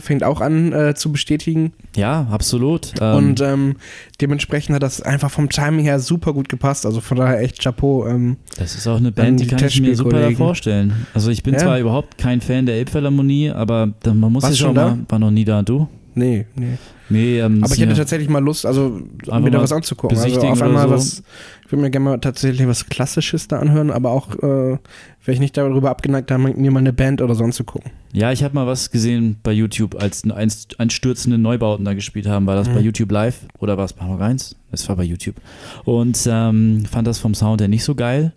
[0.00, 1.72] Fängt auch an äh, zu bestätigen.
[1.96, 2.92] ja, absolut.
[3.00, 3.76] Ähm, Und ähm,
[4.20, 6.86] dementsprechend hat das einfach vom Timing her super gut gepasst.
[6.86, 8.06] Also von daher echt Chapeau.
[8.06, 11.06] Ähm, das ist auch eine Band, die die kann ich mir super vorstellen.
[11.14, 11.60] Also ich bin Ja.
[11.60, 14.88] zwar überhaupt kein Fan der Elbphilharmonie, aber man muss Warst ja schon da?
[14.90, 15.88] mal, war noch nie da, du?
[16.14, 16.78] nee, nee.
[17.10, 20.14] Nee, ähm, Aber ich hätte tatsächlich mal Lust, also Einfach mir da mal was anzugucken.
[20.14, 20.94] Also besichtigen auf einmal so.
[20.94, 21.22] was,
[21.68, 24.78] ich würde mir gerne mal tatsächlich was Klassisches da anhören, aber auch äh, wäre
[25.26, 27.90] ich nicht darüber abgeneigt, da mir mal eine Band oder so anzugucken.
[28.14, 32.26] Ja, ich habe mal was gesehen bei YouTube, als ein- einst- einstürzende Neubauten da gespielt
[32.26, 32.46] haben.
[32.46, 32.86] War das bei Mhm.
[32.86, 34.56] YouTube live oder war es bei Hamburg 1?
[34.72, 35.36] Es war bei YouTube.
[35.84, 38.32] Und ähm, fand das vom Sound her nicht so geil.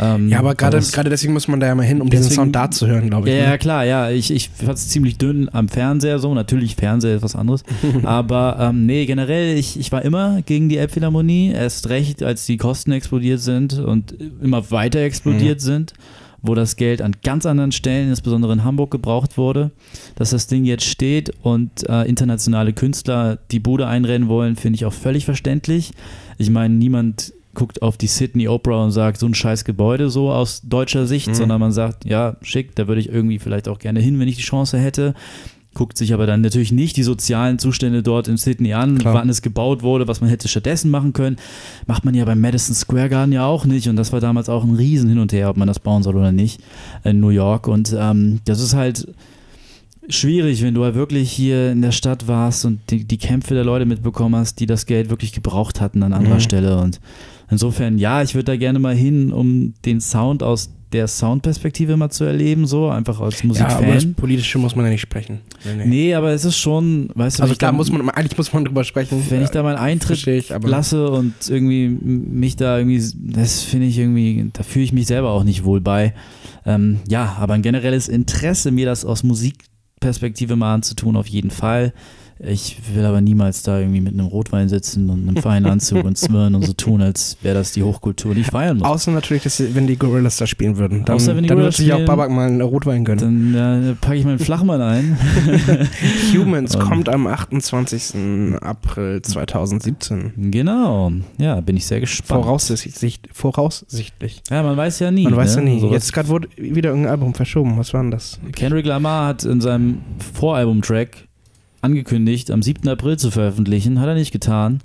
[0.00, 2.56] Ähm, Ja, aber gerade deswegen muss man da ja mal hin, um diesen Deswegen- Sound
[2.56, 3.34] da zu hören, glaube ich.
[3.34, 3.58] Ja, ja, ne?
[3.58, 4.10] klar, ja.
[4.10, 6.32] Ich, ich fand es ziemlich dünn am Fernseher so.
[6.34, 7.62] Natürlich, Fernseher ist was anderes.
[8.04, 11.50] Aber ähm, nee, generell, ich, ich war immer gegen die Elbphilharmonie.
[11.52, 15.64] Erst recht, als die Kosten explodiert sind und immer weiter explodiert Mhm.
[15.64, 15.92] sind,
[16.40, 19.70] wo das Geld an ganz anderen Stellen, insbesondere in Hamburg, gebraucht wurde.
[20.16, 24.86] Dass das Ding jetzt steht und äh, internationale Künstler die Bude einrennen wollen, finde ich
[24.86, 25.90] auch völlig verständlich.
[26.38, 30.30] Ich meine, niemand guckt auf die Sydney Opera und sagt, so ein scheiß Gebäude so
[30.32, 31.34] aus deutscher Sicht, Mhm.
[31.34, 34.36] sondern man sagt, ja, schick, da würde ich irgendwie vielleicht auch gerne hin, wenn ich
[34.36, 35.14] die Chance hätte.
[35.74, 39.14] Guckt sich aber dann natürlich nicht die sozialen Zustände dort in Sydney an, Klar.
[39.14, 41.36] wann es gebaut wurde, was man hätte stattdessen machen können.
[41.86, 43.88] Macht man ja beim Madison Square Garden ja auch nicht.
[43.88, 46.16] Und das war damals auch ein Riesen hin und her, ob man das bauen soll
[46.16, 46.60] oder nicht,
[47.04, 47.68] in New York.
[47.68, 49.08] Und ähm, das ist halt
[50.12, 53.64] schwierig, wenn du halt wirklich hier in der Stadt warst und die, die Kämpfe der
[53.64, 56.40] Leute mitbekommen hast, die das Geld wirklich gebraucht hatten an anderer Mhm.
[56.40, 56.78] Stelle.
[56.80, 57.00] Und
[57.50, 62.10] insofern, ja, ich würde da gerne mal hin, um den Sound aus der Soundperspektive mal
[62.10, 63.84] zu erleben, so einfach als Ja, Musikfan.
[63.84, 65.40] aber das Politische muss man ja nicht sprechen.
[65.64, 65.86] Nee, nee.
[65.86, 68.52] nee, aber es ist schon, weißt du, Also ich klar, da- muss man, eigentlich muss
[68.52, 69.22] man drüber sprechen.
[69.30, 73.62] wenn ich da meinen Eintritt Verstehe ich, aber lasse und irgendwie mich da irgendwie, das
[73.62, 76.12] finde ich irgendwie, da fühle ich mich selber auch nicht wohl bei.
[76.66, 79.22] Ähm, ja, aber ein generelles Interesse, mir das aus
[80.02, 81.92] Musikperspektive mal anzutun, auf jeden Fall.
[82.44, 86.18] Ich will aber niemals da irgendwie mit einem Rotwein sitzen und einem feinen Anzug und
[86.18, 88.88] zwirren und so tun, als wäre das die Hochkultur, die ich feiern muss.
[88.88, 91.04] Außer natürlich, sie- wenn die Gorillas da spielen würden.
[91.04, 93.52] Dann, Außer wenn die dann würde Gorillas sich auch Babak mal einen Rotwein gönnen.
[93.52, 95.16] Dann äh, packe ich meinen Flachmann ein.
[96.34, 96.80] Humans Ähm.
[96.80, 98.14] kommt am 28.
[98.60, 100.50] April 2017.
[100.50, 101.12] genau.
[101.38, 102.42] Ja, bin ich sehr gespannt.
[102.42, 103.20] Voraussichtlich.
[103.32, 104.42] voraussichtlich.
[104.50, 105.24] Ja, man weiß ja nie.
[105.24, 105.62] Man weiß ne?
[105.62, 105.80] ja nie.
[105.80, 107.78] Sowas Jetzt gerade wurde wieder irgendein Album verschoben.
[107.78, 108.40] Was war denn das?
[108.52, 109.98] Kendrick Lamar hat in seinem
[110.34, 111.28] Voralbum-Track
[111.82, 112.88] angekündigt, am 7.
[112.88, 114.00] April zu veröffentlichen.
[114.00, 114.80] Hat er nicht getan.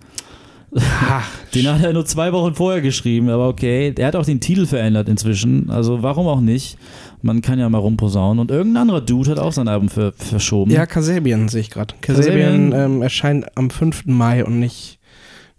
[1.56, 3.94] Den hat er nur zwei Wochen vorher geschrieben, aber okay.
[3.98, 5.70] Er hat auch den Titel verändert inzwischen.
[5.70, 6.78] Also warum auch nicht?
[7.22, 8.40] Man kann ja mal rumposaunen.
[8.40, 10.72] Und irgendein anderer Dude hat auch sein Album ver verschoben.
[10.72, 11.96] Ja, Kasabian sehe ich gerade.
[12.02, 14.06] Kasabian- Kasabian ähm, erscheint am 5.
[14.08, 15.00] Mai und nicht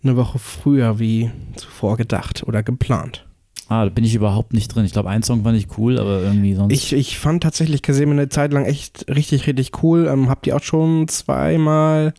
[0.04, 3.24] eine Woche früher wie zuvor gedacht oder geplant.
[3.68, 4.84] Ah, da bin ich überhaupt nicht drin.
[4.86, 6.72] Ich glaube, ein Song fand ich cool, aber irgendwie sonst.
[6.72, 10.08] Ich, ich fand tatsächlich Kasabian eine Zeit lang echt richtig, richtig cool.
[10.10, 12.14] Ähm, hab die auch schon zweimal,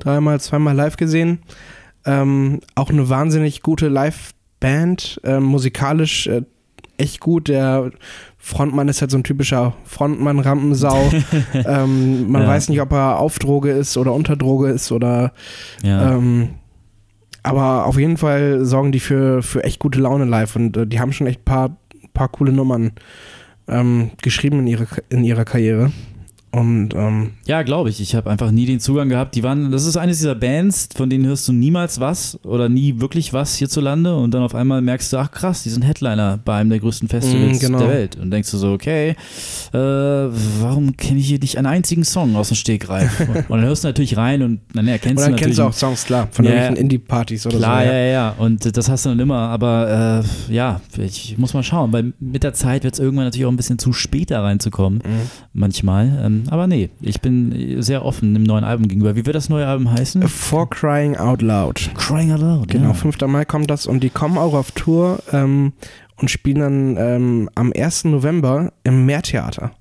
[0.00, 1.38] dreimal, zweimal live gesehen.
[2.04, 5.20] Ähm, auch eine wahnsinnig gute Live-Band.
[5.24, 6.42] Ähm, musikalisch äh,
[6.96, 7.46] echt gut.
[7.48, 7.92] Der
[8.38, 11.10] Frontmann ist halt so ein typischer Frontmann-Rampensau.
[11.54, 12.48] ähm, man Ja.
[12.48, 15.32] weiß nicht, ob er auf Droge ist oder unter Droge ist oder
[15.84, 16.14] ja.
[16.14, 16.50] ähm,
[17.42, 21.00] aber auf jeden Fall sorgen die für, für echt gute Laune live und äh, die
[21.00, 21.76] haben schon echt ein paar,
[22.14, 22.92] paar coole Nummern
[23.68, 25.92] ähm, geschrieben in, ihre, in ihrer Karriere.
[26.50, 28.00] Und ähm, Ja, glaube ich.
[28.00, 29.34] Ich habe einfach nie den Zugang gehabt.
[29.34, 33.00] Die waren, das ist eines dieser Bands, von denen hörst du niemals was oder nie
[33.00, 36.56] wirklich was hierzulande und dann auf einmal merkst du, ach krass, die sind Headliner bei
[36.56, 37.78] einem der größten Festivals Mm, genau.
[37.80, 38.16] der Welt.
[38.16, 42.48] Und denkst du so, okay, äh, warum kenne ich hier nicht einen einzigen Song aus
[42.48, 43.20] dem Stegreif?
[43.20, 45.56] und, und dann hörst du natürlich rein und dann erkennst und du dann natürlich.
[45.56, 47.88] kennst du auch Songs, klar, von Ja, irgendwelchen Indie-Partys oder Klar, so.
[47.90, 48.34] ja, ja, ja.
[48.38, 49.38] Und das hast du dann immer.
[49.38, 53.46] Aber äh, ja, ich muss mal schauen, weil mit der Zeit wird es irgendwann natürlich
[53.46, 54.98] auch ein bisschen zu spät da reinzukommen.
[55.04, 55.30] Mhm.
[55.52, 56.22] Manchmal.
[56.24, 59.16] Ähm, aber nee, ich bin sehr offen dem neuen Album gegenüber.
[59.16, 60.26] Wie wird das neue Album heißen?
[60.28, 61.90] For Crying Out Loud.
[61.94, 62.68] Crying Out Loud.
[62.68, 62.94] Genau, ja.
[62.94, 63.20] 5.
[63.26, 65.72] Mai kommt das und die kommen auch auf Tour ähm,
[66.16, 68.04] und spielen dann ähm, am 1.
[68.04, 69.72] November im Meertheater.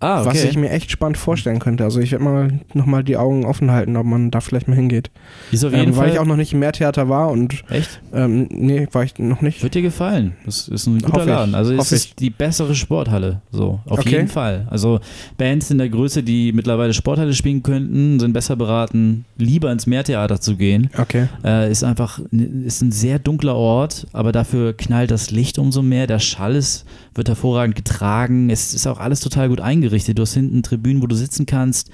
[0.00, 0.28] Ah, okay.
[0.30, 1.82] Was ich mir echt spannend vorstellen könnte.
[1.82, 5.10] Also ich werde mal nochmal die Augen offen halten, ob man da vielleicht mal hingeht.
[5.50, 6.12] ist auf jeden Ähm, weil Fall.
[6.14, 8.00] ich auch noch nicht im Meertheater war und echt?
[8.14, 9.60] ähm, nee, war ich noch nicht.
[9.60, 10.36] Wird dir gefallen.
[10.46, 11.54] Das ist ein guter Hoffe Laden.
[11.56, 12.14] Also es ist ich.
[12.14, 13.42] die bessere Sporthalle.
[13.50, 14.10] So, auf Okay.
[14.10, 14.68] jeden Fall.
[14.70, 15.00] Also
[15.36, 20.40] Bands in der Größe, die mittlerweile Sporthalle spielen könnten, sind besser beraten, lieber ins Meertheater
[20.40, 20.90] zu gehen.
[20.96, 21.26] Okay.
[21.44, 26.06] Äh, ist einfach ist ein sehr dunkler Ort, aber dafür knallt das Licht umso mehr.
[26.06, 26.84] Der Schall ist,
[27.16, 28.48] wird hervorragend getragen.
[28.48, 29.87] Es ist auch alles total gut eingerichtet.
[30.14, 31.90] Du hast hinten Tribünen, wo du sitzen kannst.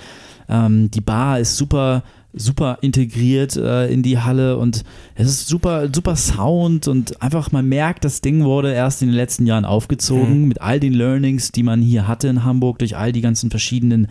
[0.48, 2.02] Ähm, die Bar ist super
[2.36, 4.82] super integriert äh, in die Halle und
[5.14, 9.14] es ist super super Sound und einfach man merkt, das Ding wurde erst in den
[9.14, 10.48] letzten Jahren aufgezogen Mhm.
[10.48, 14.08] mit all den Learnings, die man hier hatte in Hamburg durch all die ganzen verschiedenen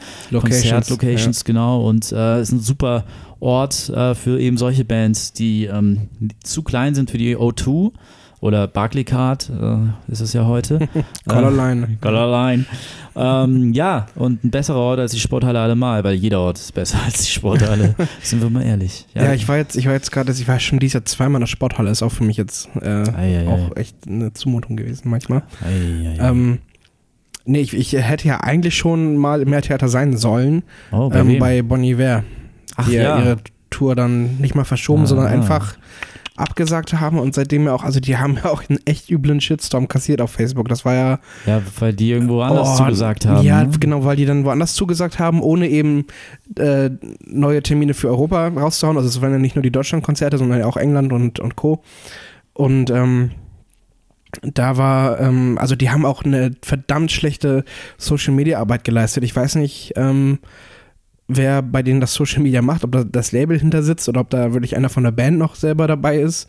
[0.87, 1.85] Konzertlocations, genau.
[1.85, 3.03] Und äh, ist ein super
[3.41, 7.91] Ort äh, für eben solche Bands, die, ähm, die zu klein sind für die O2
[8.43, 10.77] oder Barclaycard äh, ist es ja heute.
[10.93, 11.01] Ja.
[11.33, 11.97] Colorline.
[12.01, 12.65] Colorline.
[13.15, 16.97] Ähm, ja, und ein besserer Ort als die Sporthalle allemal, weil jeder Ort ist besser
[17.05, 17.95] als die Sporthalle.
[18.21, 19.05] sind wir mal ehrlich.
[19.13, 21.43] Ja, ich war jetzt, ich war jetzt gerade, ich war schon dieses Jahr zweimal in
[21.43, 23.47] der Sporthalle, ist auch für mich jetzt äh, Ei, ei, ei.
[23.47, 25.43] auch echt eine Zumutung gewesen manchmal.
[26.19, 26.59] Ähm,
[27.45, 31.39] nee, ich, ich hätte ja eigentlich schon mal im Meertheater sein sollen, oh, bei ähm,
[31.39, 32.25] bei Bon Iver,
[32.75, 33.19] Ach die ja ja.
[33.19, 33.37] ihre
[33.69, 35.07] Tour dann nicht mal verschoben, Ah.
[35.07, 35.75] sondern einfach
[36.35, 39.87] abgesagt haben und seitdem ja auch, also die haben ja auch einen echt üblen Shitstorm
[39.87, 40.67] kassiert auf Facebook.
[40.67, 43.45] Das war ja ja, weil die irgendwo anders Oh, zugesagt haben.
[43.45, 43.71] Ja, ne?
[43.79, 46.05] genau, weil die dann woanders zugesagt haben, ohne eben
[46.57, 46.89] äh,
[47.25, 48.97] neue Termine für Europa rauszuhauen.
[48.97, 51.83] Also es waren ja nicht nur die Deutschlandkonzerte, sondern ja auch England und, und Co.
[52.53, 53.31] Und ähm,
[54.41, 57.63] da war, ähm, also die haben auch eine verdammt schlechte
[57.97, 59.23] Social-Media-Arbeit geleistet.
[59.23, 60.39] Ich weiß nicht, ähm,
[61.27, 64.29] wer bei denen das Social Media macht, ob da das Label hinter sitzt oder ob
[64.29, 66.47] da wirklich einer von der Band noch selber dabei ist.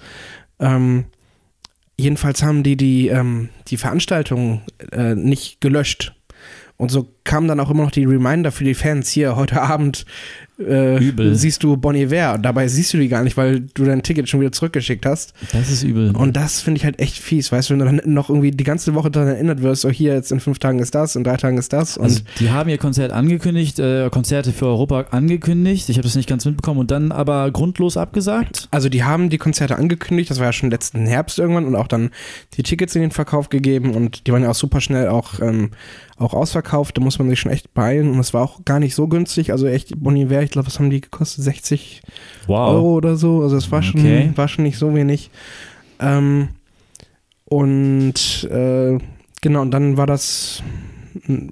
[0.58, 1.04] Ähm,
[1.96, 6.14] jedenfalls haben die die, ähm, die Veranstaltung äh, nicht gelöscht.
[6.76, 10.06] Und so kamen dann auch immer noch die Reminder für die Fans hier heute Abend
[10.58, 11.34] äh, Übel.
[11.34, 12.38] siehst du Bon Iver.
[12.38, 15.34] Dabei siehst du die gar nicht, weil du dein Ticket schon wieder zurückgeschickt hast.
[15.52, 16.14] Das ist übel.
[16.14, 18.64] Und das finde ich halt echt fies, weißt du, wenn du dann noch irgendwie die
[18.64, 21.36] ganze Woche daran erinnert wirst, so hier jetzt in fünf Tagen ist das, in drei
[21.36, 21.96] Tagen ist das.
[21.96, 25.88] Und also die haben ihr Konzert angekündigt, äh, Konzerte für Europa angekündigt.
[25.88, 28.68] Ich habe das nicht ganz mitbekommen und dann aber grundlos abgesagt.
[28.70, 31.88] Also die haben die Konzerte angekündigt, das war ja schon letzten Herbst irgendwann und auch
[31.88, 32.10] dann
[32.56, 35.70] die Tickets in den Verkauf gegeben und die waren ja auch super schnell auch, ähm,
[36.16, 38.94] auch ausverkauft, da muss man sich schon echt beeilen und es war auch gar nicht
[38.94, 42.02] so günstig, also echt Bon Iver, ich glaube, was haben die gekostet, 60
[42.46, 42.68] Wow.
[42.74, 44.30] Euro oder so, also es war schon, Okay.
[44.36, 45.30] war schon nicht so wenig.
[45.98, 46.48] Ähm,
[47.44, 48.98] und äh,
[49.42, 50.62] genau, und dann war das,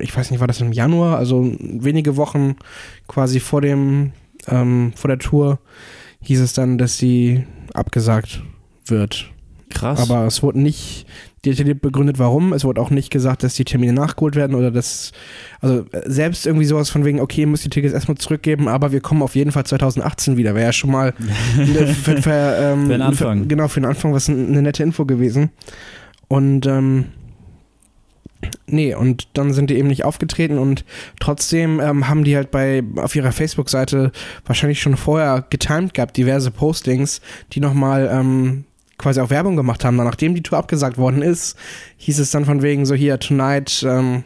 [0.01, 2.57] ich weiß nicht, war das im Januar, also wenige Wochen
[3.09, 4.12] quasi vor dem,
[4.48, 5.59] ähm, vor der Tour
[6.22, 7.44] hieß es dann, dass sie
[7.75, 8.42] abgesagt
[8.87, 9.31] wird.
[9.70, 10.01] Krass.
[10.01, 11.07] Aber es wurde nicht
[11.44, 12.52] detailliert begründet, warum.
[12.52, 15.12] Es wurde auch nicht gesagt, dass die Termine nachgeholt werden oder dass,
[15.61, 18.92] also äh, selbst irgendwie sowas von wegen, okay, ihr müsst die Tickets erstmal zurückgeben, aber
[18.92, 20.55] wir kommen auf jeden Fall 2018 wieder.
[20.55, 21.12] Wäre ja schon mal
[21.55, 23.42] für, für, ähm, Für den Anfang.
[23.42, 25.50] Für, genau, für den Anfang was eine nette Info gewesen.
[26.28, 27.07] Und ähm,
[28.66, 30.85] nee, und dann sind die eben nicht aufgetreten und
[31.20, 34.12] trotzdem ähm, haben die halt bei auf ihrer Facebook-Seite
[34.46, 37.20] wahrscheinlich schon vorher getimed gehabt, diverse Postings,
[37.52, 38.64] die nochmal ähm,
[38.98, 39.96] quasi auch Werbung gemacht haben.
[39.96, 41.57] Dann, nachdem die Tour abgesagt worden ist,
[41.96, 44.24] hieß es dann von wegen so hier, tonight ähm,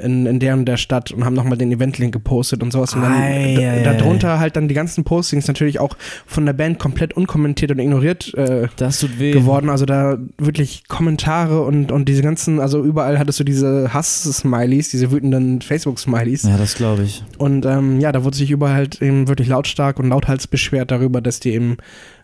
[0.00, 2.94] in, in der und der Stadt und haben nochmal den Event-Link gepostet und sowas.
[2.94, 3.82] Und dann Ei, da- ei, ei.
[3.82, 8.32] darunter halt dann die ganzen Postings natürlich auch von der Band komplett unkommentiert und ignoriert
[8.34, 9.68] äh, geworden.
[9.70, 15.10] Also da wirklich Kommentare und, und diese ganzen, also überall hattest du diese Hass-Smileys, diese
[15.10, 16.44] wütenden Facebook-Smileys.
[16.44, 17.24] Ja, das glaube ich.
[17.36, 21.20] Und ähm, ja, da wurde sich überall halt eben wirklich lautstark und lauthals beschwert darüber,
[21.20, 21.76] dass die eben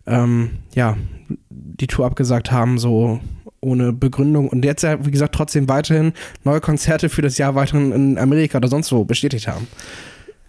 [0.07, 0.97] ähm, ja,
[1.51, 3.21] die Tour abgesagt haben, so
[3.61, 4.49] ohne Begründung.
[4.49, 6.13] Und jetzt ja, wie gesagt, trotzdem weiterhin
[6.45, 9.67] neue Konzerte für das Jahr weiterhin in Amerika oder sonst wo bestätigt haben.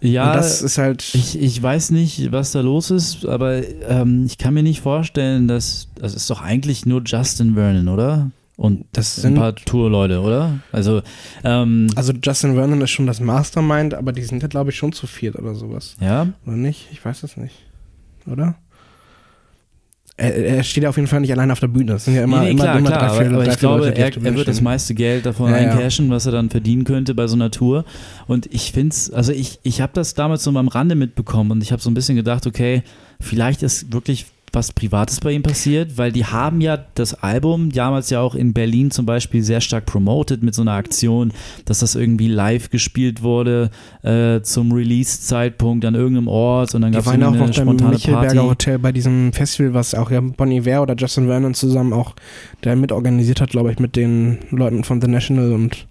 [0.00, 1.14] Ja, und das ist halt.
[1.14, 5.48] ich, ich weiß nicht, was da los ist, aber ähm, ich kann mir nicht vorstellen,
[5.48, 5.88] dass.
[5.94, 8.30] Das ist doch eigentlich nur Justin Vernon, oder?
[8.58, 9.34] Und das ein sind.
[9.36, 10.60] paar Tourleute, oder?
[10.72, 11.02] Also,
[11.44, 14.92] ähm, Also Justin Vernon ist schon das Mastermind, aber die sind ja, glaube ich, schon
[14.92, 15.96] zu viert oder sowas.
[16.00, 16.28] ja.
[16.46, 16.88] Oder nicht?
[16.92, 17.54] Ich weiß es nicht.
[18.26, 18.54] Oder?
[20.18, 21.92] Er, steht ja auf jeden Fall nicht allein auf der Bühne.
[21.92, 23.52] Das sind ja immer, nee, nee, immer, klar, immer klar, drei, aber, vier, aber drei,
[23.52, 24.64] ich glaube, Leute, er, er wird das stehen.
[24.64, 25.70] meiste Geld davon Ja, ja.
[25.70, 27.84] eincashen, was er dann verdienen könnte bei so einer Tour.
[28.26, 31.62] Und ich finde es, also ich, ich habe das damals so am Rande mitbekommen und
[31.62, 32.82] ich habe so ein bisschen gedacht, okay,
[33.20, 34.24] vielleicht ist wirklich
[34.56, 38.54] was Privates bei ihm passiert, weil die haben ja das Album damals ja auch in
[38.54, 41.32] Berlin zum Beispiel sehr stark promoted mit so einer Aktion,
[41.66, 43.70] dass das irgendwie live gespielt wurde
[44.02, 47.92] äh, zum Release-Zeitpunkt an irgendeinem Ort und dann gab es waren auch eine noch spontane
[47.92, 48.48] Michelberger Party.
[48.48, 52.14] Hotel bei diesem Festival, was auch ja Bon Iver oder Justin Vernon zusammen auch
[52.64, 55.86] der mit organisiert hat, glaube ich, mit den Leuten von The National und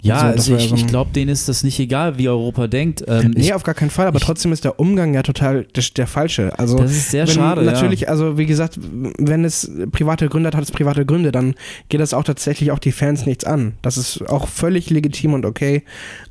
[0.00, 3.04] Ja, so, also ja ich, ich glaube, denen ist das nicht egal, wie Europa denkt.
[3.08, 5.64] Ähm, Nee, ich, auf gar keinen Fall, aber ich- trotzdem ist der Umgang ja total
[5.64, 6.56] der, der falsche.
[6.58, 7.62] Also das ist sehr schade.
[7.62, 8.08] Natürlich, ja.
[8.08, 8.78] also wie gesagt,
[9.18, 11.54] wenn es private Gründe hat, hat es private Gründe, dann
[11.88, 13.74] geht das auch tatsächlich auch die Fans nichts an.
[13.82, 15.82] Das ist auch völlig legitim und okay,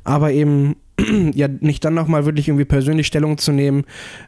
[0.04, 0.76] aber eben
[1.34, 3.84] ja nicht dann nochmal wirklich irgendwie persönlich Stellung zu nehmen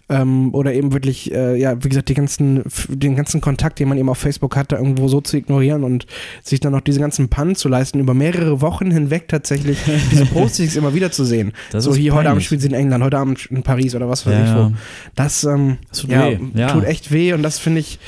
[0.08, 3.98] ähm, oder eben wirklich, äh, ja, wie gesagt, die ganzen, den ganzen Kontakt, den man
[3.98, 6.06] eben auf Facebook hat, da irgendwo so zu ignorieren und
[6.42, 9.78] sich dann noch diese ganzen Pannen zu leisten, über mehrere Wochen hinweg tatsächlich
[10.10, 11.52] diese Postings immer wieder zu sehen.
[11.72, 14.26] Das so hier, heute Abend spielt sie in England, heute Abend in Paris oder was
[14.26, 14.76] weiß ja, ich wo.
[15.16, 16.10] Das, ähm, Das tut.
[16.10, 16.72] Ja.
[16.72, 17.98] tut echt weh und das finde ich,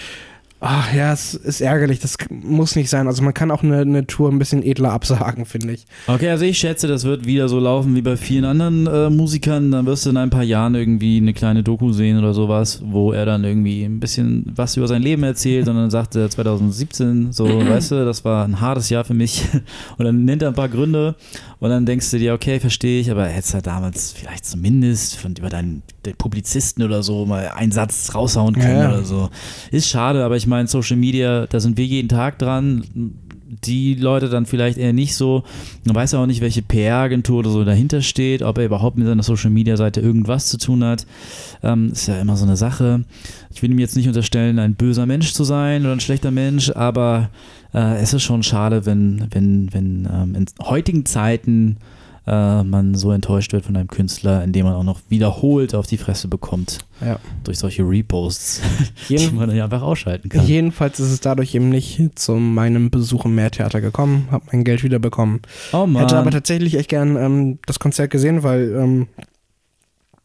[0.62, 3.08] ach ja, es ist ärgerlich, das muss nicht sein.
[3.08, 5.86] Also man kann auch eine, eine Tour ein bisschen edler absagen, finde ich.
[6.06, 9.72] Okay, also ich schätze, das wird wieder so laufen wie bei vielen anderen äh, Musikern.
[9.72, 13.12] Dann wirst du in ein paar Jahren irgendwie eine kleine Doku sehen oder sowas, wo
[13.12, 17.32] er dann irgendwie ein bisschen was über sein Leben erzählt und dann sagt er 2017,
[17.32, 19.44] so, weißt du, das war ein hartes Jahr für mich.
[19.98, 21.16] Und dann nennt er ein paar Gründe
[21.62, 25.36] und dann denkst du dir, okay, verstehe ich, aber hättest du damals vielleicht zumindest von
[25.36, 25.84] über deinen
[26.18, 28.88] Publizisten oder so mal einen Satz raushauen können Ja, ja.
[28.88, 29.30] oder so.
[29.70, 33.21] Ist schade, aber ich meine, Social Media, da sind wir jeden Tag dran.
[33.64, 35.44] Die Leute dann vielleicht eher nicht so.
[35.84, 39.06] Man weiß ja auch nicht, welche PR-Agentur oder so dahinter steht, ob er überhaupt mit
[39.06, 41.06] seiner Social-Media-Seite irgendwas zu tun hat.
[41.62, 43.04] Ähm, ist ja immer so eine Sache.
[43.54, 46.70] Ich will ihm jetzt nicht unterstellen, ein böser Mensch zu sein oder ein schlechter Mensch,
[46.70, 47.28] aber
[47.74, 51.76] äh, es ist schon schade, wenn, wenn, wenn ähm, in heutigen Zeiten
[52.26, 55.96] äh, man so enttäuscht wird von einem Künstler, indem man auch noch wiederholt auf die
[55.98, 57.18] Fresse bekommt Ja.
[57.44, 58.60] durch solche Reposts,
[59.08, 60.46] die Jeden, man dann ja einfach ausschalten kann.
[60.46, 64.84] jedenfalls ist es dadurch eben nicht zu meinem Besuch im Mehrtheater gekommen, habe mein Geld
[64.84, 65.40] wieder bekommen.
[65.72, 66.02] Oh Mann.
[66.02, 69.06] Hätte aber tatsächlich echt gern ähm, das Konzert gesehen, weil ähm,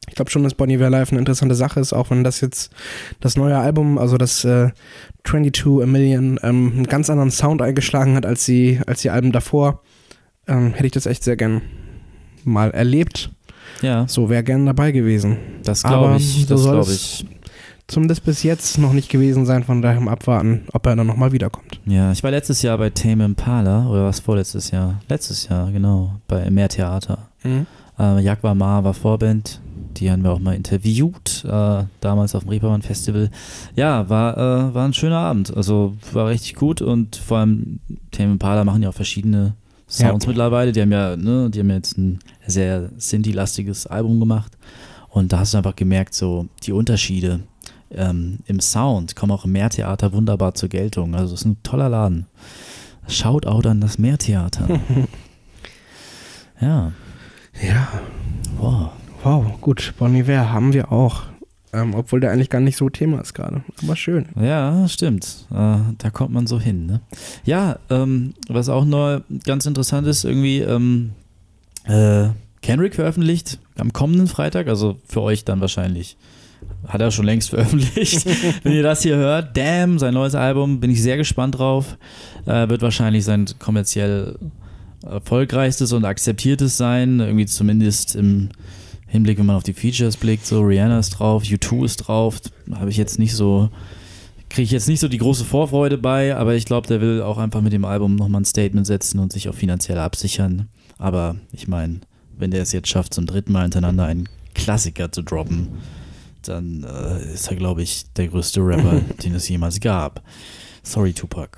[0.10, 2.72] ich glaube schon, dass Bonnie Iver Live eine interessante Sache ist, auch wenn das jetzt
[3.20, 4.70] das neue Album, also das äh,
[5.26, 9.32] 22 A Million, ähm, einen ganz anderen Sound eingeschlagen hat als die, als die Alben
[9.34, 9.82] davor.
[10.48, 11.62] Ähm, hätte ich das echt sehr gern
[12.44, 13.30] mal erlebt.
[13.82, 15.38] Ja, So wäre gern dabei gewesen.
[15.64, 16.46] das glaube ich.
[16.48, 17.26] so Das soll glaube es ich.
[17.88, 21.32] Zumindest bis jetzt noch nicht gewesen sein, von daher im Abwarten, ob er dann nochmal
[21.32, 21.80] wiederkommt.
[21.86, 25.00] Ja, ich war letztes Jahr bei Tame Impala, oder was vorletztes Jahr?
[25.08, 27.30] Letztes Jahr, genau, bei Mehrtheater.
[27.98, 29.62] Äh, Jagwa Ma war Vorband,
[29.96, 33.30] die haben wir auch mal interviewt, äh, damals auf dem Reeperbahn Festival.
[33.78, 37.80] Ja, war, äh, war ein schöner Abend, also war richtig gut und vor allem
[38.12, 39.54] Tame Impala machen ja auch verschiedene
[39.90, 40.30] Sounds Ja.
[40.30, 40.72] mittlerweile.
[40.72, 44.58] Die haben ja, ne, die haben ja jetzt ein sehr Synthie-lastiges Album gemacht
[45.10, 47.40] und da hast du einfach gemerkt, so die Unterschiede
[47.92, 51.16] ähm, im Sound kommen auch im Mehrtheater wunderbar zur Geltung.
[51.16, 52.26] Also es ist ein toller Laden.
[53.08, 54.68] Shoutout an das Mehrtheater.
[56.62, 56.92] ja,
[57.62, 57.88] Ja,
[58.58, 58.90] wow.
[59.24, 59.94] wow, gut.
[59.98, 61.24] Bon Iver haben wir auch.
[61.78, 63.64] Ähm, obwohl der eigentlich gar nicht so Thema ist gerade.
[63.84, 64.26] Aber schön.
[64.40, 65.46] Ja, stimmt.
[65.52, 66.88] Äh, da kommt man so hin.
[66.88, 67.02] Ne?
[67.46, 71.12] Ja, ähm, was auch neu ganz interessant ist, irgendwie, ähm,
[71.84, 72.30] äh,
[72.62, 76.18] Kendrick veröffentlicht am kommenden Freitag, also für euch dann wahrscheinlich.
[76.88, 78.26] Hat er schon längst veröffentlicht.
[78.64, 81.98] Wenn ihr das hier hört, Damn, sein neues Album, bin ich sehr gespannt drauf.
[82.48, 84.40] Äh, wird wahrscheinlich sein kommerziell
[85.04, 88.50] erfolgreichstes und akzeptiertes sein, irgendwie zumindest im
[89.08, 92.40] Hinblick, wenn man auf die Features blickt, so Rihanna ist drauf, U2 ist drauf,
[92.74, 93.70] habe ich jetzt nicht so,
[94.50, 97.38] kriege ich jetzt nicht so die große Vorfreude bei, aber ich glaube, der will auch
[97.38, 100.68] einfach mit dem Album nochmal ein Statement setzen und sich auch finanziell absichern.
[100.98, 102.02] Aber ich meine,
[102.38, 105.70] wenn der es jetzt schafft, zum dritten Mal hintereinander einen Klassiker zu droppen,
[106.44, 110.22] dann äh, ist er, glaube ich, der größte Rapper, den es jemals gab.
[110.84, 111.58] Sorry, Tupac.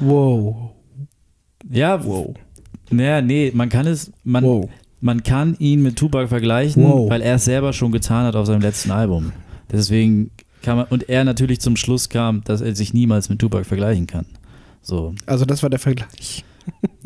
[0.00, 0.70] Wow.
[1.70, 2.34] Ja, Wow.
[2.90, 4.70] naja, nee, man kann es, man, Wow.
[5.00, 7.10] Man kann ihn mit Tupac vergleichen, Wow.
[7.10, 9.32] weil er es selber schon getan hat auf seinem letzten Album.
[9.70, 10.30] Deswegen
[10.62, 14.06] kann man, und er natürlich zum Schluss kam, dass er sich niemals mit Tupac vergleichen
[14.06, 14.26] kann.
[14.82, 15.14] So.
[15.26, 16.44] Also das war der Vergleich.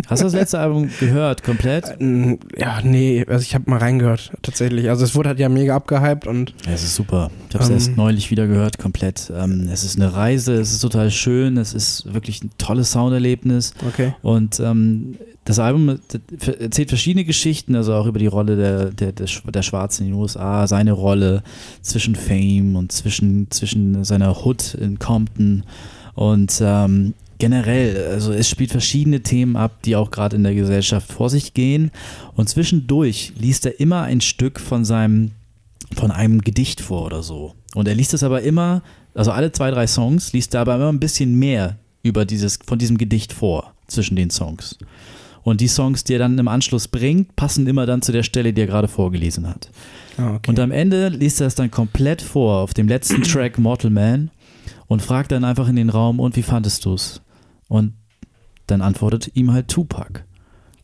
[0.07, 1.85] Hast du das letzte Album gehört, komplett?
[2.01, 4.89] Ähm, Ja, nee, also ich habe mal reingehört, tatsächlich.
[4.89, 7.31] Also es wurde halt ja mega abgehypt und Ja, es ist super.
[7.49, 7.77] Ich habe es Ähm.
[7.77, 9.31] erst neulich wieder gehört, komplett.
[9.37, 13.73] Ähm, es ist eine Reise, es ist total schön, es ist wirklich ein tolles Sounderlebnis.
[13.87, 14.15] okay.
[14.23, 19.13] Und ähm, das Album das erzählt verschiedene Geschichten, also auch über die Rolle der, der,
[19.13, 21.43] der Schwarzen in den USA, seine Rolle
[21.83, 25.65] zwischen Fame und zwischen, zwischen seiner Hood in Compton
[26.15, 31.13] und ähm, generell, also es spielt verschiedene Themen ab, die auch gerade in der Gesellschaft
[31.13, 31.91] vor sich gehen.
[32.37, 35.33] Und zwischendurch liest er immer ein Stück von seinem,
[35.97, 37.55] von einem Gedicht vor oder so.
[37.75, 38.83] Und er liest es aber immer,
[39.15, 42.79] also alle zwei, drei Songs, liest er aber immer ein bisschen mehr über dieses, von
[42.79, 44.79] diesem Gedicht vor, zwischen den Songs.
[45.43, 48.53] Und die Songs, die er dann im Anschluss bringt, passen immer dann zu der Stelle,
[48.53, 49.71] die er gerade vorgelesen hat.
[50.17, 50.51] Ah, okay.
[50.51, 54.31] Und am Ende liest er es dann komplett vor auf dem letzten Track Mortal Man
[54.87, 57.23] und fragt dann einfach in den Raum, und wie fandest du's?
[57.71, 57.95] Und
[58.67, 60.25] dann antwortet ihm halt Tupac.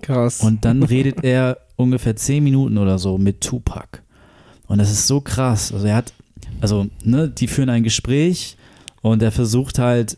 [0.03, 0.41] Krass.
[0.41, 4.03] Und dann redet er ungefähr zehn Minuten oder so mit Tupac.
[4.69, 5.73] Und das ist so krass.
[5.73, 6.13] Also er hat,
[6.61, 8.57] also, ne, die führen ein Gespräch
[9.03, 10.17] und er versucht halt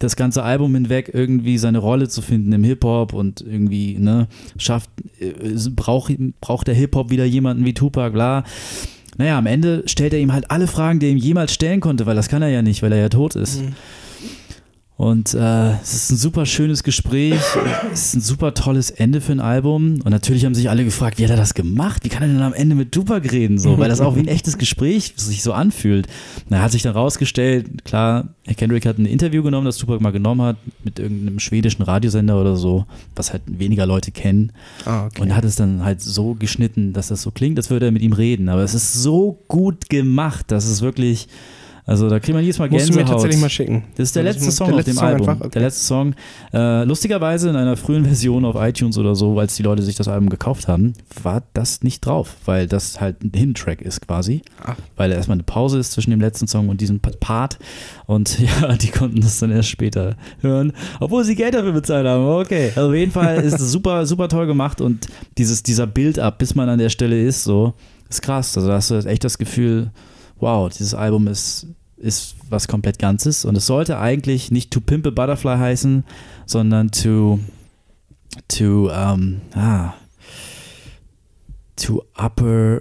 [0.00, 4.26] das ganze Album hinweg irgendwie seine Rolle zu finden im Hip-Hop und irgendwie, ne,
[4.56, 5.32] schafft, äh,
[5.70, 8.42] braucht, braucht der Hip-Hop wieder jemanden wie Tupac, bla.
[9.18, 12.06] Naja, am Ende stellt er ihm halt alle Fragen, die er ihm jemals stellen konnte,
[12.06, 13.62] weil das kann er ja nicht, weil er ja tot ist.
[13.62, 13.74] Mhm.
[14.98, 17.40] Und äh, es ist ein super schönes Gespräch,
[17.92, 20.00] es ist ein super tolles Ende für ein Album.
[20.02, 22.02] Und natürlich haben sich alle gefragt, wie hat er das gemacht?
[22.02, 23.60] Wie kann er denn am Ende mit Tupac reden?
[23.60, 26.08] So, weil das auch wie ein echtes Gespräch sich so anfühlt.
[26.48, 30.02] Na, er hat sich dann rausgestellt, klar, Herr Kendrick hat ein Interview genommen, das Tupac
[30.02, 32.84] mal genommen hat, mit irgendeinem schwedischen Radiosender oder so,
[33.14, 34.50] was halt weniger Leute kennen.
[34.84, 35.22] ah, okay.
[35.22, 38.02] Und hat es dann halt so geschnitten, dass das so klingt, als würde er mit
[38.02, 38.48] ihm reden.
[38.48, 41.28] Aber es ist so gut gemacht, dass es wirklich,
[41.88, 43.16] also da kriegt man jedes Mal Musst du mir Gänsehaut.
[43.22, 43.84] tatsächlich mal schicken.
[43.96, 45.28] Das ist der Das letzte Song der auf dem Song Album.
[45.28, 45.40] einfach?
[45.46, 45.50] Okay.
[45.54, 46.14] Der letzte Song.
[46.52, 50.06] Äh, lustigerweise in einer frühen Version auf iTunes oder so, es die Leute sich das
[50.06, 54.42] Album gekauft haben, war das nicht drauf, weil das halt ein Hidden-Track ist quasi.
[54.64, 54.76] Ach.
[54.96, 57.58] Weil erstmal eine Pause ist zwischen dem letzten Song und diesem Pa- Part.
[58.06, 62.24] Und ja, die konnten das dann erst später hören, obwohl sie Geld dafür bezahlt haben.
[62.26, 62.70] Okay.
[62.76, 65.06] Also auf jeden Fall ist es super, super toll gemacht und
[65.38, 67.72] dieses, dieser Build-up, bis man an der Stelle ist, so,
[68.10, 68.56] ist krass.
[68.56, 69.90] Also da hast du echt das Gefühl,
[70.40, 71.66] wow, dieses Album ist,
[72.00, 76.04] ist was komplett Ganzes und es sollte eigentlich nicht To Pimp a Butterfly heißen,
[76.46, 77.40] sondern To,
[78.48, 79.94] to, ähm, ah,
[81.76, 82.80] To Upper,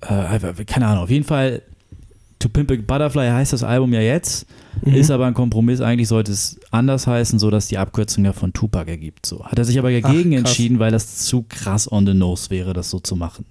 [0.00, 1.62] äh, keine Ahnung, auf jeden Fall
[2.38, 4.46] To Pimp a Butterfly heißt das Album ja jetzt,
[4.82, 4.94] Mhm.
[4.94, 8.52] ist aber ein Kompromiss, eigentlich sollte es anders heißen, so dass die Abkürzung ja von
[8.52, 9.24] Tupac ergibt.
[9.24, 9.44] So.
[9.44, 12.72] Hat er sich aber dagegen Ach, entschieden, weil das zu krass on the nose wäre,
[12.72, 13.44] das so zu machen.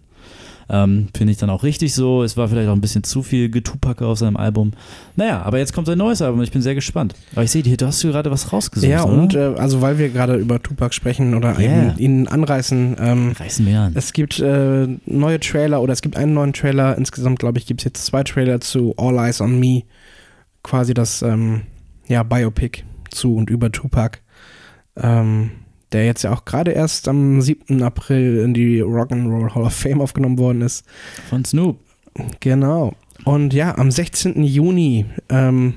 [0.74, 2.24] Ähm, Finde ich dann auch richtig so.
[2.24, 4.72] Es war vielleicht auch ein bisschen zu viel Getupacke auf seinem Album.
[5.16, 7.14] Naja, aber jetzt kommt sein neues Album und ich bin sehr gespannt.
[7.34, 8.90] Aber ich sehe, hier, du hast gerade was rausgesucht.
[8.90, 11.94] Ja, und äh, also weil wir gerade über Tupac sprechen oder Yeah.
[11.98, 13.92] ihn, ihn anreißen, ähm, Reißen wir an.
[13.96, 16.98] es gibt äh, neue Trailer oder es gibt einen neuen Trailer.
[16.98, 19.84] Insgesamt, glaube ich, gibt es jetzt zwei Trailer zu All Eyes on Me.
[20.64, 21.62] Quasi das ähm,
[22.08, 24.20] ja, Biopic zu und über Tupac.
[24.98, 25.52] Ähm,
[25.94, 27.82] der jetzt ja auch gerade erst am 7.
[27.84, 30.86] April in die Rock'n'Roll Hall of Fame aufgenommen worden ist.
[31.30, 31.80] Von Snoop.
[32.40, 32.94] Genau.
[33.26, 34.44] Und ja, am 16.
[34.44, 35.76] Juni, ähm,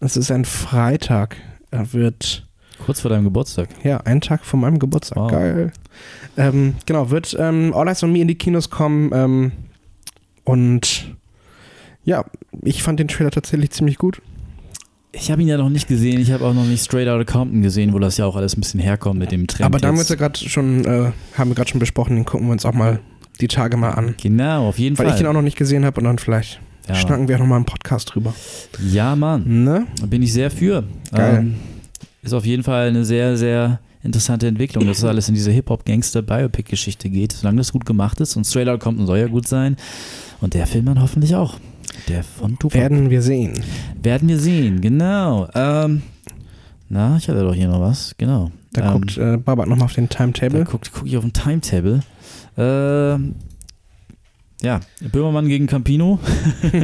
[0.00, 1.36] es ist ein Freitag,
[1.70, 2.46] er wird
[2.84, 3.68] Kurz vor deinem Geburtstag.
[3.84, 5.16] ja, einen Tag vor meinem Geburtstag.
[5.16, 5.30] Wow.
[5.30, 5.72] Geil.
[6.36, 9.10] Ähm, genau, wird ähm, All Eyes on Me in die Kinos kommen.
[9.12, 9.52] Ähm,
[10.44, 11.14] und
[12.04, 12.24] ja,
[12.62, 14.22] ich fand den Trailer tatsächlich ziemlich gut.
[15.12, 16.20] Ich habe ihn ja noch nicht gesehen.
[16.20, 18.60] Ich habe auch noch nicht Straight Outta Compton gesehen, wo das ja auch alles ein
[18.60, 19.66] bisschen herkommt mit dem Trend.
[19.66, 22.52] Aber da haben wir gerade schon, äh, haben wir gerade schon besprochen, den gucken wir
[22.52, 23.00] uns auch mal
[23.40, 24.14] die Tage mal an.
[24.22, 25.14] Genau, auf jeden Weil Fall.
[25.14, 27.46] ich den auch noch nicht gesehen habe und dann vielleicht ja, schnacken wir auch noch
[27.46, 28.34] mal im Podcast drüber.
[28.90, 29.64] ja, Mann.
[29.64, 29.86] Ne?
[30.00, 30.84] Da bin ich sehr für.
[31.12, 31.38] Geil.
[31.38, 31.54] Ähm,
[32.22, 37.10] ist auf jeden Fall eine sehr, sehr interessante Entwicklung, dass es alles in diese Hip-Hop-Gangster-Biopic-Geschichte
[37.10, 38.36] geht, solange das gut gemacht ist.
[38.36, 39.76] Und Straight Outta Compton soll ja gut sein.
[40.40, 41.58] Und der Film dann hoffentlich auch.
[42.08, 42.78] Der von Tupac.
[42.78, 43.62] Werden wir sehen.
[44.02, 45.48] Werden wir sehen, genau.
[45.54, 46.02] Ähm,
[46.88, 48.50] na, ich hatte doch hier noch was, genau.
[48.72, 50.64] Da ähm, guckt äh, Babak nochmal auf den da Timetable.
[50.64, 52.00] guckt, guck ich auf den Timetable.
[52.56, 53.34] Ähm,
[54.62, 56.18] ja, Böhmermann gegen Campino.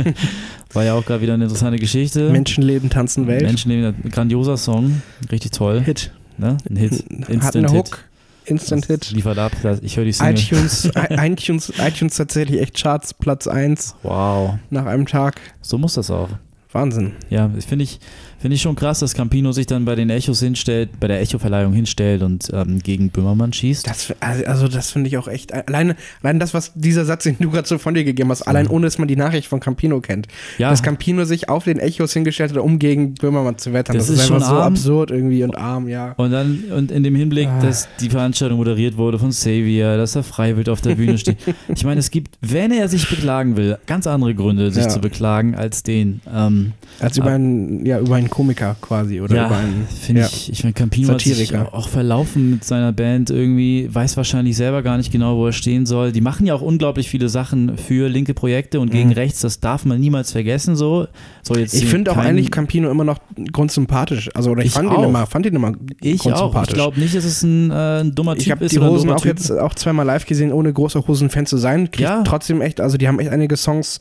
[0.72, 2.30] War ja auch gerade wieder eine interessante Geschichte.
[2.30, 3.42] Menschenleben tanzen Welt.
[3.42, 5.02] Menschenleben, ein grandioser Song.
[5.30, 5.82] Richtig toll.
[5.82, 6.12] Hit.
[6.38, 6.56] Ne?
[6.68, 6.92] Ein Hit.
[6.92, 7.86] Hat Instant eine Hit.
[7.86, 8.04] Hook.
[8.46, 9.10] Instant Hit.
[9.10, 9.52] Liefert ab.
[9.82, 10.34] Ich höre die Single.
[10.34, 14.54] iTunes, iTunes, iTunes tatsächlich echt Charts, Platz 1 Wow.
[14.70, 15.40] nach einem Tag.
[15.62, 16.28] So muss das auch.
[16.72, 17.12] Wahnsinn.
[17.30, 18.00] Ja, das finde ich,
[18.46, 21.72] finde ich schon krass, dass Campino sich dann bei den Echos hinstellt, bei der Echo-Verleihung
[21.72, 23.84] hinstellt und ähm, gegen Böhmermann schießt.
[23.88, 27.50] Das, also das finde ich auch echt, alleine, allein das, was dieser Satz, den du
[27.50, 30.28] gerade so von dir gegeben hast, allein ohne, dass man die Nachricht von Campino kennt.
[30.58, 33.96] ja, Dass Campino sich auf den Echos hingestellt hat, um gegen Böhmermann zu wettern.
[33.96, 34.72] Das Das, ist ist einfach schon so arm.
[34.74, 36.12] absurd irgendwie und arm, ja.
[36.16, 37.60] Und dann, und in dem Hinblick, Ah.
[37.60, 41.38] dass die Veranstaltung moderiert wurde von Xavier, dass er freiwillig auf der Bühne steht.
[41.74, 44.88] Ich meine, es gibt, wenn er sich beklagen will, ganz andere Gründe, sich Ja.
[44.88, 46.20] zu beklagen, als den.
[46.32, 49.86] Ähm, Als über einen, ja, über einen Komiker quasi oder ja, über einen.
[49.88, 50.26] finde ja.
[50.26, 51.72] ich, ich meine, Campino hat sich Satiriker.
[51.74, 55.86] auch verlaufen mit seiner Band irgendwie, weiß wahrscheinlich selber gar nicht genau, wo er stehen
[55.86, 56.12] soll.
[56.12, 59.14] Die machen ja auch unglaublich viele Sachen für linke Projekte und gegen Mhm.
[59.14, 61.06] rechts, das darf man niemals vergessen, so.
[61.42, 63.18] Soll jetzt Ich finde auch eigentlich Campino immer noch
[63.52, 64.28] grundsympathisch.
[64.34, 64.98] Also, oder ich, Ich fand, auch.
[64.98, 66.14] ihn immer, fand ihn immer Ich auch.
[66.14, 66.74] Ich grundsympathisch.
[66.74, 68.92] glaube nicht, dass es ein, äh, ein dummer Typ Ich habe ist die oder ein
[68.92, 69.26] Hosen auch Typ.
[69.38, 71.84] jetzt auch zweimal live gesehen, ohne großer Hosen-Fan zu sein.
[71.90, 72.22] Kriegt Ja.
[72.22, 73.98] trotzdem echt, also die haben echt einige Songs,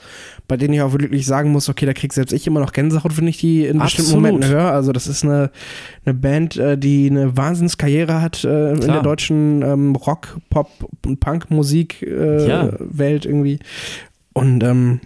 [0.47, 3.17] bei denen ich auch wirklich sagen muss, okay, da krieg selbst ich immer noch Gänsehaut,
[3.17, 4.31] wenn ich die in bestimmten Absolut.
[4.33, 4.71] Momenten höre.
[4.71, 5.51] Also das ist eine,
[6.05, 10.69] eine Band, äh, die eine Wahnsinnskarriere hat äh, in der deutschen ähm, Rock, Pop
[11.05, 12.69] und Punk-Musik-Welt Ja.
[12.79, 13.59] Welt irgendwie.
[14.33, 14.99] Und ähm,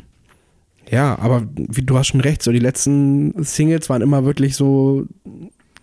[0.89, 5.05] ja, aber wie du hast schon recht, so die letzten Singles waren immer wirklich so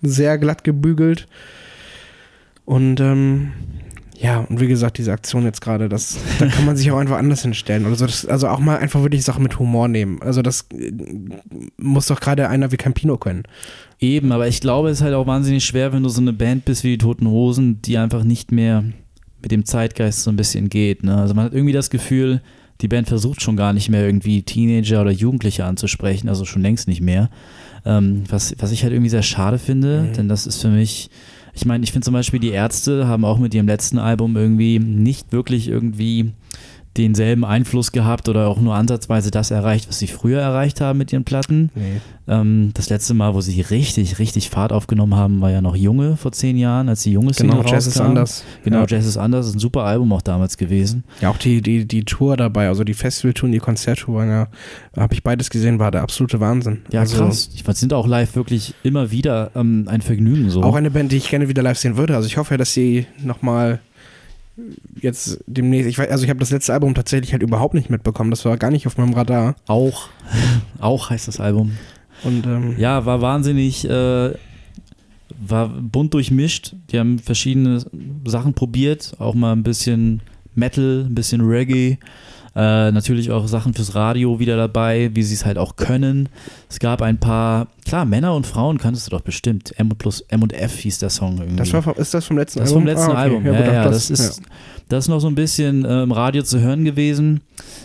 [0.02, 1.28] sehr glatt gebügelt.
[2.64, 3.52] Und ähm,
[4.20, 7.18] ja, und wie gesagt, diese Aktion jetzt gerade, das, da kann man sich auch einfach
[7.18, 7.84] anders hinstellen.
[7.86, 10.20] Also, das, also auch mal einfach wirklich Sachen mit Humor nehmen.
[10.22, 10.92] Also das äh,
[11.76, 13.42] muss doch gerade einer wie Campino können.
[14.00, 16.64] Eben, aber ich glaube, es ist halt auch wahnsinnig schwer, wenn du so eine Band
[16.64, 18.84] bist wie die Toten Hosen, die einfach nicht mehr
[19.42, 21.02] mit dem Zeitgeist so ein bisschen geht.
[21.04, 21.16] Ne?
[21.16, 22.40] Also man hat irgendwie das Gefühl,
[22.80, 26.88] die Band versucht schon gar nicht mehr irgendwie Teenager oder Jugendliche anzusprechen, also schon längst
[26.88, 27.30] nicht mehr.
[27.86, 30.12] Ähm, was, was ich halt irgendwie sehr schade finde, Mhm.
[30.14, 31.08] denn das ist für mich,
[31.56, 34.78] ich meine, ich finde zum Beispiel, die Ärzte haben auch mit ihrem letzten Album irgendwie
[34.78, 36.32] nicht wirklich irgendwie
[37.04, 41.12] denselben Einfluss gehabt oder auch nur ansatzweise das erreicht, was sie früher erreicht haben mit
[41.12, 41.70] ihren Platten.
[41.74, 42.00] Nee.
[42.28, 46.16] Ähm, das letzte Mal, wo sie richtig, richtig Fahrt aufgenommen haben, war ja noch Junge
[46.16, 48.44] vor zehn Jahren, als die junge Single Genau, Jazz ist anders.
[48.64, 48.86] Genau, Ja.
[48.88, 51.04] Jazz ist anders, ist ein super Album auch damals gewesen.
[51.20, 54.48] Ja, auch die, die, die Tour dabei, also die Festivaltour und die Konzerttour, waren ja,
[54.96, 56.82] habe ich beides gesehen, war der absolute Wahnsinn.
[56.90, 57.50] Ja, also, krass.
[57.54, 60.62] Ich fand, sind auch live wirklich immer wieder ähm, ein Vergnügen so.
[60.62, 62.16] Auch eine Band, die ich gerne wieder live sehen würde.
[62.16, 63.80] Also ich hoffe ja, dass sie nochmal
[65.00, 68.30] jetzt demnächst, ich weiß, also ich habe das letzte Album tatsächlich halt überhaupt nicht mitbekommen.
[68.30, 69.56] Das war gar nicht auf meinem Radar.
[69.66, 70.08] auch,
[70.80, 71.72] auch heißt das Album.
[72.24, 74.32] Und ähm, Ja, war wahnsinnig, äh,
[75.38, 76.74] war bunt durchmischt.
[76.90, 77.84] Die haben verschiedene
[78.26, 80.22] Sachen probiert, auch mal ein bisschen
[80.54, 81.98] Metal, ein bisschen Reggae.
[82.58, 86.30] Äh, natürlich auch Sachen fürs Radio wieder dabei, wie sie es halt auch können.
[86.70, 89.78] Es gab ein paar, klar, Männer und Frauen kanntest du doch bestimmt.
[89.78, 91.56] M und plus M und F hieß der Song irgendwie.
[91.56, 92.86] das war vom, ist das vom letzten Das ist Album?
[92.86, 93.20] vom letzten Ah, okay.
[93.20, 93.44] Album.
[93.44, 94.40] Ja, gut, ja, auch das, ist,
[94.88, 97.42] das ist noch so ein bisschen äh, im Radio zu hören gewesen.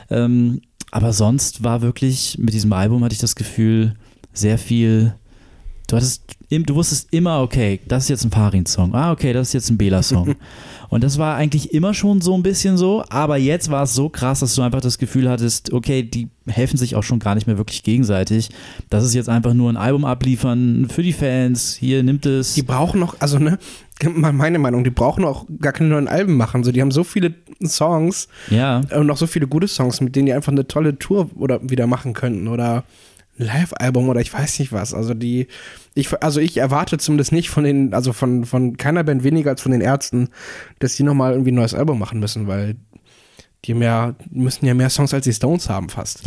[0.10, 0.62] Ähm,
[0.92, 3.96] aber sonst war wirklich mit diesem Album hatte ich das Gefühl
[4.32, 5.14] sehr viel.
[5.88, 8.96] Du hattest, du wusstest immer, okay, das ist jetzt ein Farin-Song.
[8.96, 10.36] Ah, okay, das ist jetzt ein Bela-Song.
[10.92, 14.10] Und das war eigentlich immer schon so ein bisschen so, aber jetzt war es so
[14.10, 17.48] krass, dass du einfach das Gefühl hattest, okay, die helfen sich auch schon gar nicht
[17.48, 18.50] mehr wirklich gegenseitig.
[18.90, 21.76] Das ist jetzt einfach nur ein Album abliefern für die Fans.
[21.76, 22.56] Hier nimmt es.
[22.56, 23.58] Die brauchen noch, also ne,
[24.04, 26.66] mal meine Meinung, die brauchen auch gar keine neuen Alben machen.
[26.66, 27.36] So, die haben so viele
[27.66, 28.82] Songs ja.
[28.94, 31.88] und noch so viele gute Songs, mit denen die einfach eine tolle Tour oder wieder
[31.88, 32.84] machen könnten oder
[33.44, 34.94] Live-Album oder ich weiß nicht was.
[34.94, 35.48] Also die,
[35.94, 39.62] ich, also ich erwarte zumindest nicht von den, also von, von keiner Band weniger als
[39.62, 40.30] von den Ärzten,
[40.80, 42.76] dass die nochmal irgendwie ein neues Album machen müssen, weil
[43.66, 46.24] die mehr, müssen ja mehr Songs als die Stones haben fast.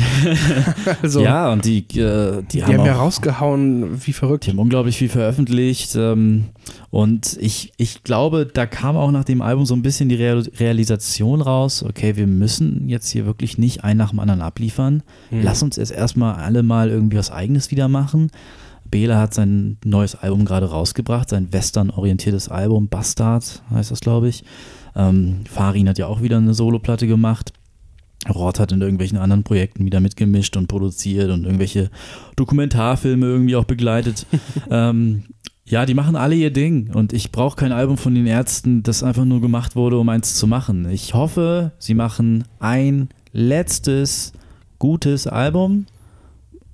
[1.02, 4.46] also, ja, und die, äh, die, die haben, haben ja rausgehauen, wie verrückt.
[4.46, 5.96] Die haben unglaublich viel veröffentlicht.
[5.96, 6.50] Ähm,
[6.90, 10.44] und ich, ich glaube, da kam auch nach dem Album so ein bisschen die Real
[10.60, 15.02] Realisation raus, okay, wir müssen jetzt hier wirklich nicht einen nach dem anderen abliefern.
[15.30, 15.42] Hm.
[15.42, 18.30] Lass uns jetzt erstmal alle mal irgendwie was Eigenes wieder machen.
[18.84, 24.44] Bela hat sein neues Album gerade rausgebracht, sein western-orientiertes Album, Bastard heißt das, glaube ich.
[24.96, 27.52] Ähm, Farin hat ja auch wieder eine Soloplatte gemacht.
[28.32, 31.90] Roth hat in irgendwelchen anderen Projekten wieder mitgemischt und produziert und irgendwelche
[32.36, 34.26] Dokumentarfilme irgendwie auch begleitet.
[34.70, 35.24] ähm,
[35.66, 39.02] ja, die machen alle ihr Ding und ich brauche kein Album von den Ärzten, das
[39.02, 40.88] einfach nur gemacht wurde, um eins zu machen.
[40.90, 44.32] Ich hoffe, sie machen ein letztes
[44.78, 45.86] gutes Album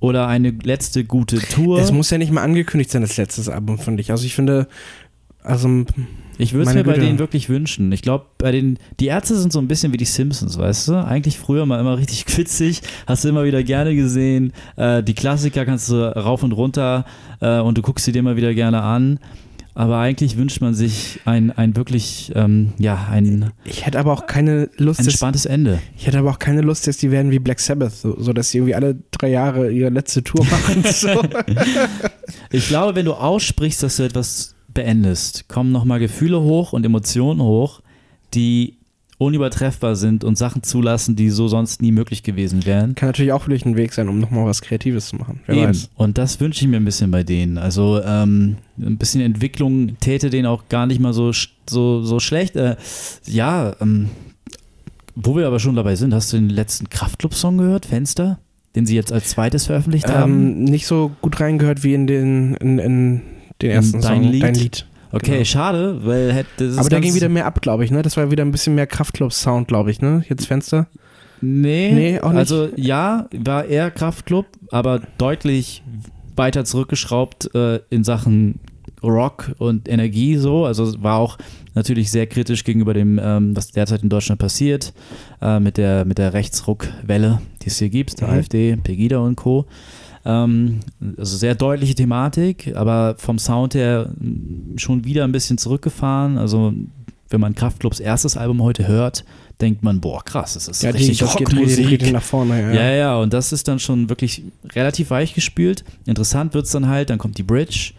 [0.01, 1.79] oder eine letzte gute Tour.
[1.79, 4.11] Es muss ja nicht mal angekündigt sein, das letzte Album, finde ich.
[4.11, 4.67] Also ich finde,
[5.43, 5.85] also
[6.39, 6.97] ich würde es mir Güte.
[6.97, 7.93] bei denen wirklich wünschen.
[7.93, 11.05] Ich glaube, bei den, die Ärzte sind so ein bisschen wie die Simpsons, weißt du?
[11.05, 14.53] Eigentlich früher mal immer richtig quitzig, hast du immer wieder gerne gesehen.
[14.77, 17.05] Äh, die Klassiker kannst du rauf und runter
[17.41, 19.19] äh, und du guckst sie dir immer wieder gerne an.
[19.75, 23.53] Aber eigentlich wünscht man sich ein, ein wirklich, ähm, ja, ein.
[23.65, 25.01] Ich hätte aber auch keine Lust.
[25.01, 25.79] Ein entspanntes Ende.
[25.97, 28.51] Ich hätte aber auch keine Lust, dass die werden wie Black Sabbath, so, so dass
[28.51, 30.85] sie irgendwie alle drei Jahre ihre letzte Tour machen.
[30.85, 31.23] so.
[32.51, 37.43] ich glaube, wenn du aussprichst, dass du etwas beendest, kommen nochmal Gefühle hoch und Emotionen
[37.43, 37.81] hoch,
[38.35, 38.77] die
[39.21, 42.95] unübertreffbar sind und Sachen zulassen, die so sonst nie möglich gewesen wären.
[42.95, 45.41] Kann natürlich auch vielleicht ein Weg sein, um nochmal was Kreatives zu machen.
[45.45, 45.69] Wer Eben.
[45.69, 45.91] weiß.
[45.95, 47.59] Und das wünsche ich mir ein bisschen bei denen.
[47.59, 51.33] Also ähm, ein bisschen Entwicklung täte denen auch gar nicht mal so,
[51.69, 52.57] so, so schlecht.
[52.57, 52.77] Äh,
[53.27, 54.09] ja, ähm,
[55.15, 58.39] wo wir aber schon dabei sind, hast du den letzten Kraftclub-Song gehört, Fenster?
[58.75, 60.65] Den sie jetzt als zweites veröffentlicht ähm, haben?
[60.65, 63.21] Nicht so gut reingehört wie in den in, in
[63.63, 64.43] den ersten dein Song, Lied?
[64.43, 64.87] dein Lied.
[65.13, 65.45] Okay, genau.
[65.45, 68.03] schade, weil hätte Aber da ging wieder mehr ab, glaube ich, ne?
[68.03, 70.25] Das war wieder ein bisschen mehr Kraftclub-Sound, glaube ich, ne?
[70.29, 70.87] Jetzt Fenster.
[71.41, 72.39] Nee, nee, auch nicht.
[72.39, 75.83] Also ja, war eher Kraftclub, aber deutlich
[76.37, 78.61] weiter zurückgeschraubt äh, in Sachen
[79.03, 80.65] Rock und Energie so.
[80.65, 81.39] Also war auch
[81.75, 84.93] natürlich sehr kritisch gegenüber dem, ähm, was derzeit in Deutschland passiert,
[85.41, 88.35] äh, mit der, mit der Rechtsruckwelle, die es hier gibt, der mhm.
[88.35, 89.67] AfD, Pegida und Co.
[90.25, 90.81] Ähm,
[91.17, 94.11] also sehr deutliche Thematik, aber vom Sound her
[94.77, 96.39] schon wieder ein bisschen zurückgefahren.
[96.39, 96.75] Also
[97.31, 99.25] wenn man Kraftklubs erstes Album heute hört,
[99.61, 101.89] denkt man, boah, krass, das ist ja, richtig die, Rockmusik.
[102.01, 102.73] Geht nach vorne, ja.
[102.73, 104.43] ja, ja, und das ist dann schon wirklich
[104.75, 105.85] relativ weich gespült.
[106.07, 107.93] Interessant wird es dann halt, dann kommt die Bridge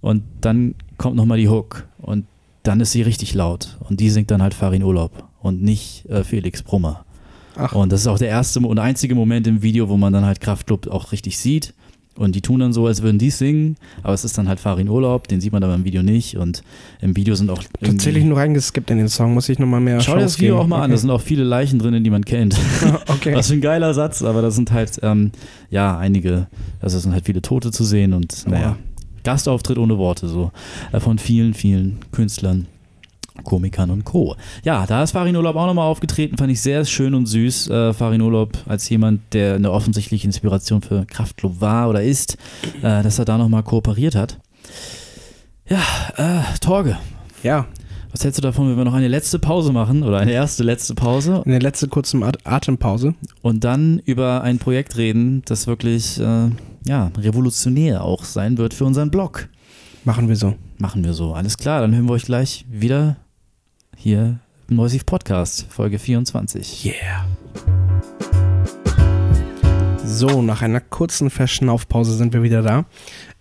[0.00, 2.26] und dann kommt nochmal die Hook und
[2.62, 6.24] dann ist sie richtig laut und die singt dann halt Farin Urlaub und nicht äh,
[6.24, 7.04] Felix Brummer.
[7.56, 7.74] Ach.
[7.74, 10.40] Und das ist auch der erste und einzige Moment im Video, wo man dann halt
[10.40, 11.74] Kraftclub auch richtig sieht.
[12.14, 14.88] Und die tun dann so, als würden die singen, aber es ist dann halt Farin
[14.88, 16.36] Urlaub, den sieht man aber im Video nicht.
[16.36, 16.62] Und
[17.00, 17.62] im Video sind auch.
[17.80, 20.64] Tatsächlich nur reingeskippt in den Song, muss ich nochmal mehr Schau dir das Video geben.
[20.64, 20.84] auch mal okay.
[20.84, 22.54] an, da sind auch viele Leichen drin, die man kennt.
[23.08, 23.34] okay.
[23.34, 25.32] Was für ein geiler Satz, aber da sind halt, ähm,
[25.70, 26.48] ja, einige,
[26.80, 28.76] also es sind halt viele Tote zu sehen und, naja,
[29.24, 30.50] Gastauftritt ohne Worte, so,
[30.92, 32.66] äh, von vielen, vielen Künstlern.
[33.44, 34.36] Komikern und Co.
[34.64, 37.70] Ja, da ist Farin Urlaub auch nochmal aufgetreten, fand ich sehr schön und süß.
[37.70, 42.36] Äh, Farin Urlaub als jemand, der eine offensichtliche Inspiration für Kraftclub war oder ist,
[42.82, 44.38] äh, dass er da nochmal kooperiert hat.
[45.68, 45.80] Ja,
[46.16, 46.98] äh, Torge.
[47.42, 47.66] Ja.
[48.10, 50.94] Was hältst du davon, wenn wir noch eine letzte Pause machen oder eine erste letzte
[50.94, 51.42] Pause?
[51.46, 53.14] Eine letzte kurze Atempause.
[53.40, 56.50] Und dann über ein Projekt reden, das wirklich äh,
[56.84, 59.48] ja, revolutionär auch sein wird für unseren Blog.
[60.04, 60.56] Machen wir so.
[60.78, 61.32] Machen wir so.
[61.32, 63.18] Alles klar, dann hören wir euch gleich wieder
[63.96, 66.84] hier im Neusiv Podcast, Folge 24.
[66.84, 67.24] Yeah.
[70.04, 72.84] So, nach einer kurzen Verschnaufpause sind wir wieder da.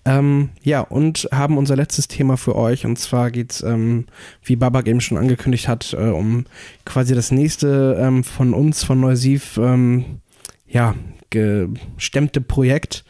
[0.05, 2.85] Ähm, ja, und haben unser letztes Thema für euch.
[2.85, 4.05] Und zwar geht es, ähm,
[4.43, 6.45] wie Babak eben schon angekündigt hat, äh, um
[6.85, 10.19] quasi das nächste ähm, von uns, von Neusiv, ähm,
[10.67, 10.93] ja,
[11.31, 13.03] gestemmte Projekt.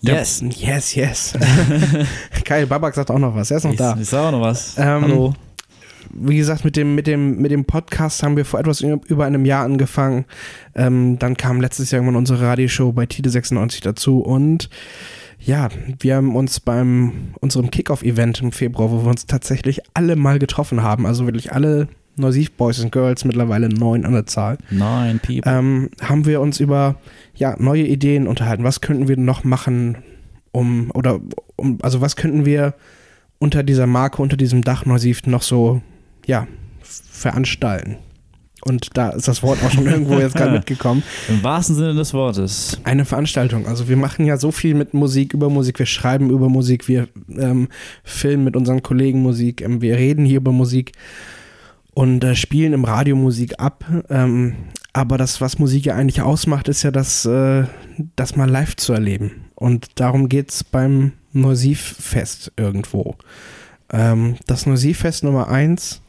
[0.00, 0.42] Yes.
[0.50, 1.34] Yes, yes.
[2.44, 3.50] Kyle Babak sagt auch noch was.
[3.50, 3.96] Er ist noch ich, da.
[4.00, 4.76] Ich sag auch noch was.
[4.78, 5.34] Ähm, Hallo.
[6.10, 9.44] Wie gesagt, mit dem, mit, dem, mit dem Podcast haben wir vor etwas über einem
[9.44, 10.24] Jahr angefangen.
[10.74, 14.70] Ähm, dann kam letztes Jahr irgendwann unsere Radioshow bei Tide 96 dazu und
[15.40, 15.68] ja,
[16.00, 20.82] wir haben uns beim unserem Kickoff-Event im Februar, wo wir uns tatsächlich alle mal getroffen
[20.82, 24.58] haben, also wirklich alle Neusiv Boys and Girls, mittlerweile neun an der Zahl.
[24.70, 25.42] Nein, people.
[25.46, 26.96] Ähm, haben wir uns über
[27.38, 28.64] ja, neue Ideen unterhalten.
[28.64, 29.98] Was könnten wir noch machen,
[30.52, 31.20] um, oder
[31.56, 32.74] um, also was könnten wir
[33.38, 35.80] unter dieser Marke, unter diesem Dach Neusiv noch so,
[36.26, 36.46] ja,
[36.82, 37.96] veranstalten?
[38.64, 41.04] Und da ist das Wort auch schon irgendwo jetzt gerade mitgekommen.
[41.28, 42.80] Im wahrsten Sinne des Wortes.
[42.82, 43.66] Eine Veranstaltung.
[43.66, 47.08] Also wir machen ja so viel mit Musik, über Musik, wir schreiben über Musik, wir
[47.38, 47.68] ähm,
[48.02, 50.92] filmen mit unseren Kollegen Musik, ähm, wir reden hier über Musik
[51.94, 53.84] und äh, spielen im Radio Musik ab.
[54.10, 54.54] Ähm,
[54.98, 57.66] aber das, was Musik ja eigentlich ausmacht, ist ja das, äh,
[58.16, 59.44] das mal live zu erleben.
[59.54, 63.14] Und darum geht es beim Neusiv-Fest irgendwo.
[63.92, 66.02] Ähm, das Neusiv-Fest Nummer 1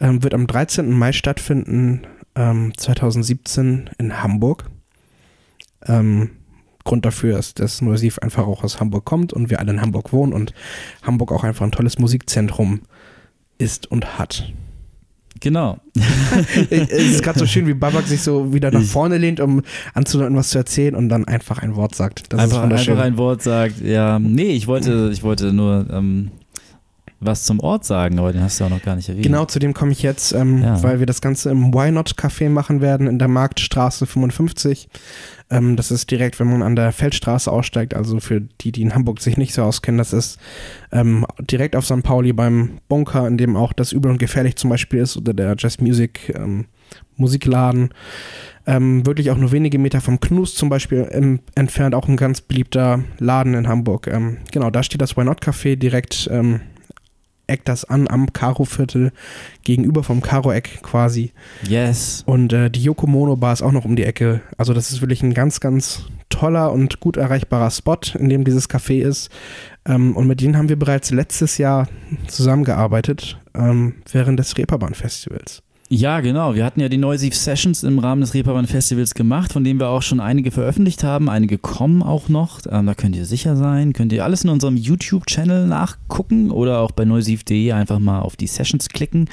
[0.00, 0.90] ähm, wird am 13.
[0.92, 4.64] Mai stattfinden, ähm, 2017 in Hamburg.
[5.84, 6.30] Ähm,
[6.84, 10.10] Grund dafür ist, dass Neusiv einfach auch aus Hamburg kommt und wir alle in Hamburg
[10.10, 10.54] wohnen und
[11.02, 12.80] Hamburg auch einfach ein tolles Musikzentrum
[13.58, 14.50] ist und hat.
[15.42, 15.78] Genau.
[16.70, 19.62] es ist gerade so schön, wie Babak sich so wieder nach vorne lehnt, um
[19.92, 22.32] anzudeuten, was zu erzählen und dann einfach ein Wort sagt.
[22.32, 24.20] Das einfach, einfach ein Wort sagt, ja.
[24.20, 26.30] Nee, ich wollte, ich wollte nur ähm,
[27.24, 29.24] was zum Ort sagen, aber den hast du auch noch gar nicht erwähnt.
[29.24, 30.82] Genau, zu dem komme ich jetzt, ähm, ja.
[30.82, 34.88] weil wir das Ganze im Why Not Café machen werden in der Marktstraße 55.
[35.50, 38.94] Ähm, das ist direkt, wenn man an der Feldstraße aussteigt, also für die, die in
[38.94, 40.38] Hamburg sich nicht so auskennen, das ist
[40.90, 42.02] ähm, direkt auf St.
[42.02, 45.54] Pauli beim Bunker, in dem auch das Übel und Gefährlich zum Beispiel ist oder der
[45.58, 46.66] Jazz Music ähm,
[47.16, 47.90] Musikladen.
[48.64, 52.40] Ähm, wirklich auch nur wenige Meter vom Knus zum Beispiel im, entfernt, auch ein ganz
[52.40, 54.06] beliebter Laden in Hamburg.
[54.06, 56.60] Ähm, genau, da steht das Why Not Café direkt ähm,
[57.46, 59.12] eckt das an am Karo-Viertel,
[59.64, 61.32] gegenüber vom Karo-Eck quasi.
[61.68, 62.22] Yes.
[62.26, 64.40] Und äh, die Yokomono Bar ist auch noch um die Ecke.
[64.56, 68.68] Also das ist wirklich ein ganz, ganz toller und gut erreichbarer Spot, in dem dieses
[68.68, 69.30] Café ist.
[69.86, 71.88] Ähm, und mit denen haben wir bereits letztes Jahr
[72.28, 75.62] zusammengearbeitet, ähm, während des Reeperbahn-Festivals.
[75.94, 76.54] Ja, genau.
[76.54, 79.90] Wir hatten ja die Noisive Sessions im Rahmen des Reeperbahn Festivals gemacht, von denen wir
[79.90, 81.28] auch schon einige veröffentlicht haben.
[81.28, 82.60] Einige kommen auch noch.
[82.66, 83.92] Ähm, da könnt ihr sicher sein.
[83.92, 88.46] Könnt ihr alles in unserem YouTube-Channel nachgucken oder auch bei noisive.de einfach mal auf die
[88.46, 89.28] Sessions klicken.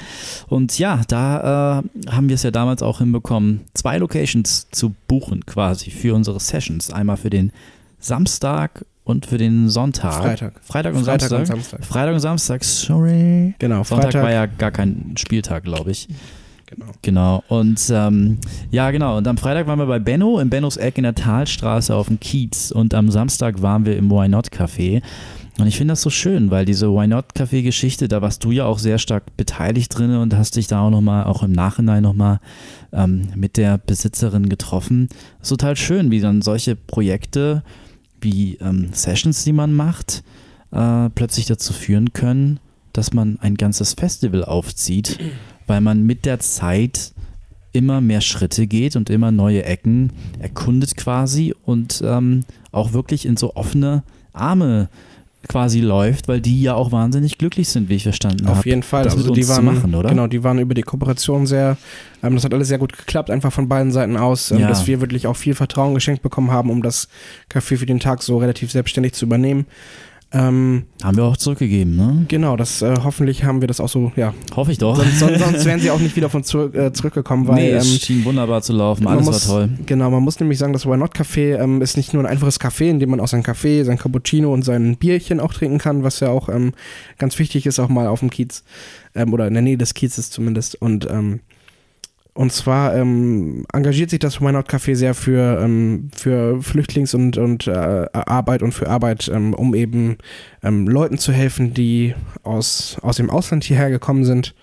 [0.48, 5.46] Und ja, da äh, haben wir es ja damals auch hinbekommen, zwei Locations zu buchen
[5.46, 6.90] quasi für unsere Sessions.
[6.92, 7.52] Einmal für den
[8.00, 10.22] Samstag und für den Sonntag.
[10.22, 10.60] Freitag.
[10.62, 11.56] Freitag und Freitag Samstag.
[11.56, 11.84] Und Samstag.
[11.86, 13.54] Freitag und Samstag, sorry.
[13.58, 16.06] Genau, Sonntag Freitag war ja gar kein Spieltag, glaube ich.
[16.70, 16.86] Genau.
[17.02, 17.44] Genau.
[17.48, 18.38] Und ähm,
[18.70, 19.16] ja, genau.
[19.16, 22.20] Und am Freitag waren wir bei Benno, in Bennos Eck in der Talstraße auf dem
[22.20, 22.70] Kiez.
[22.70, 25.02] Und am Samstag waren wir im Why Not Café.
[25.58, 28.52] Und ich finde das so schön, weil diese Why Not Café Geschichte, da warst du
[28.52, 32.04] ja auch sehr stark beteiligt drin und hast dich da auch nochmal, auch im Nachhinein
[32.04, 32.38] nochmal
[32.92, 35.08] ähm, mit der Besitzerin getroffen.
[35.38, 37.62] Das ist total schön, wie dann solche Projekte
[38.20, 40.22] wie ähm, Sessions, die man macht,
[40.70, 42.60] äh, plötzlich dazu führen können,
[42.92, 45.18] dass man ein ganzes Festival aufzieht
[45.70, 47.12] weil man mit der Zeit
[47.70, 50.10] immer mehr Schritte geht und immer neue Ecken
[50.40, 52.40] erkundet quasi und ähm,
[52.72, 54.02] auch wirklich in so offene
[54.32, 54.88] Arme
[55.48, 58.58] quasi läuft, weil die ja auch wahnsinnig glücklich sind, wie ich verstanden habe.
[58.58, 59.04] Auf jeden Fall.
[59.04, 60.08] Das also die waren, machen, oder?
[60.08, 61.76] Genau, die waren über die Kooperation sehr,
[62.24, 64.68] ähm, das hat alles sehr gut geklappt, einfach von beiden Seiten aus, ähm, Ja.
[64.68, 67.06] dass wir wirklich auch viel Vertrauen geschenkt bekommen haben, um das
[67.48, 69.66] Café für den Tag so relativ selbstständig zu übernehmen.
[70.32, 72.24] Ähm, Haben wir auch zurückgegeben, ne?
[72.28, 74.32] genau, das äh, hoffentlich haben wir das auch so, ja.
[74.54, 74.96] Hoffe ich doch.
[74.96, 77.78] Sonst, sonst, sonst wären sie auch nicht wieder von zurück, äh, zurückgekommen, weil nee, ähm,
[77.78, 79.70] es schien wunderbar zu laufen, alles muss, war toll.
[79.86, 82.60] Genau, man muss nämlich sagen, das Why Not Café ähm, ist nicht nur ein einfaches
[82.60, 86.04] Café, in dem man auch sein Kaffee, sein Cappuccino und sein Bierchen auch trinken kann,
[86.04, 86.74] was ja auch ähm,
[87.18, 88.62] ganz wichtig ist, auch mal auf dem Kiez
[89.16, 90.80] ähm, oder in der Nähe des Kiezes zumindest.
[90.80, 91.40] Und, ähm,
[92.34, 97.38] und zwar ähm, engagiert sich das Why Not Café sehr für, ähm, für Flüchtlings- und,
[97.38, 100.18] und äh, Arbeit und für Arbeit, ähm, um eben
[100.62, 104.54] ähm, Leuten zu helfen, die aus, aus dem Ausland hierher gekommen sind.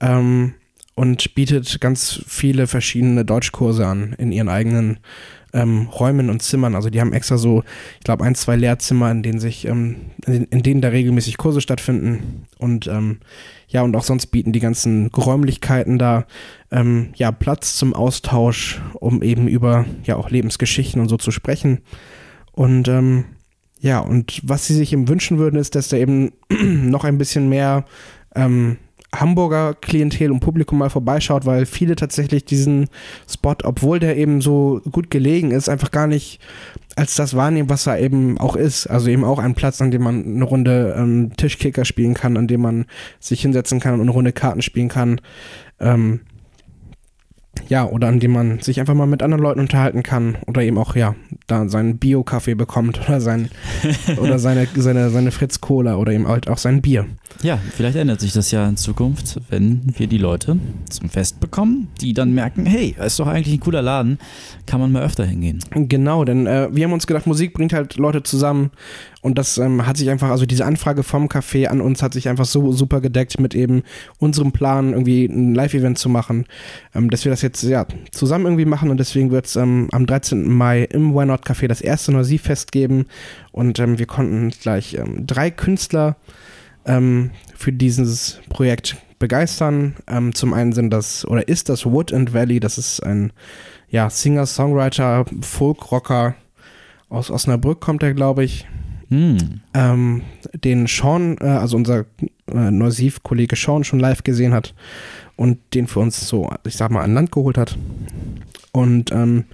[0.00, 0.54] Ähm,
[0.96, 4.98] und bietet ganz viele verschiedene Deutschkurse an in ihren eigenen
[5.56, 6.74] ähm, Räumen und Zimmern.
[6.74, 7.64] Also die haben extra so,
[7.98, 9.96] ich glaube, ein, zwei Lehrzimmer, in denen sich, ähm,
[10.26, 12.46] in, denen da regelmäßig Kurse stattfinden.
[12.58, 13.18] Und ähm,
[13.68, 16.26] ja, und auch sonst bieten die ganzen Räumlichkeiten da
[16.70, 21.80] ähm, ja Platz zum Austausch, um eben über ja auch Lebensgeschichten und so zu sprechen.
[22.52, 23.24] Und ähm,
[23.80, 27.48] ja, und was sie sich eben wünschen würden, ist, dass da eben noch ein bisschen
[27.48, 27.86] mehr
[28.34, 28.76] ähm,
[29.20, 32.88] Hamburger Klientel und Publikum mal vorbeischaut, weil viele tatsächlich diesen
[33.28, 36.40] Spot, obwohl der eben so gut gelegen ist, einfach gar nicht
[36.96, 38.86] als das wahrnehmen, was er eben auch ist.
[38.86, 42.46] Also eben auch ein Platz, an dem man eine Runde ähm, Tischkicker spielen kann, an
[42.46, 42.86] dem man
[43.20, 45.20] sich hinsetzen kann und eine Runde Karten spielen kann.
[45.78, 46.20] Ähm,
[47.68, 50.78] ja, oder an dem man sich einfach mal mit anderen Leuten unterhalten kann oder eben
[50.78, 51.14] auch, ja,
[51.46, 53.50] da seinen Bio-Kaffee bekommt oder, sein,
[54.20, 57.06] oder seine, seine, seine Fritz-Cola oder eben halt auch sein Bier.
[57.42, 60.58] Ja, vielleicht ändert sich das ja in Zukunft, wenn wir die Leute
[60.88, 64.18] zum Fest bekommen, die dann merken, hey, ist doch eigentlich ein cooler Laden,
[64.64, 65.60] kann man mal öfter hingehen.
[65.74, 68.70] Genau, denn äh, wir haben uns gedacht, Musik bringt halt Leute zusammen
[69.20, 72.28] und das ähm, hat sich einfach, also diese Anfrage vom Café an uns hat sich
[72.28, 73.82] einfach so super gedeckt mit eben
[74.18, 76.46] unserem Plan, irgendwie ein Live-Event zu machen,
[76.94, 80.06] ähm, dass wir das jetzt ja zusammen irgendwie machen und deswegen wird es ähm, am
[80.06, 80.48] 13.
[80.48, 83.06] Mai im Why Not Café das erste Noisy-Fest geben
[83.52, 86.16] und ähm, wir konnten gleich ähm, drei Künstler
[86.86, 89.96] ähm, für dieses Projekt begeistern.
[90.06, 93.32] Ähm, zum einen sind das oder ist das Wood and Valley, das ist ein
[93.88, 96.34] ja, Singer, Songwriter, Folkrocker
[97.08, 98.66] aus Osnabrück kommt er, glaube ich.
[99.08, 99.60] Hm.
[99.72, 100.22] Ähm,
[100.64, 102.06] den Sean, äh, also unser
[102.52, 104.74] äh, Neusiv-Kollege Sean schon live gesehen hat
[105.36, 107.78] und den für uns so, ich sag mal, an Land geholt hat.
[108.72, 109.44] Und ähm,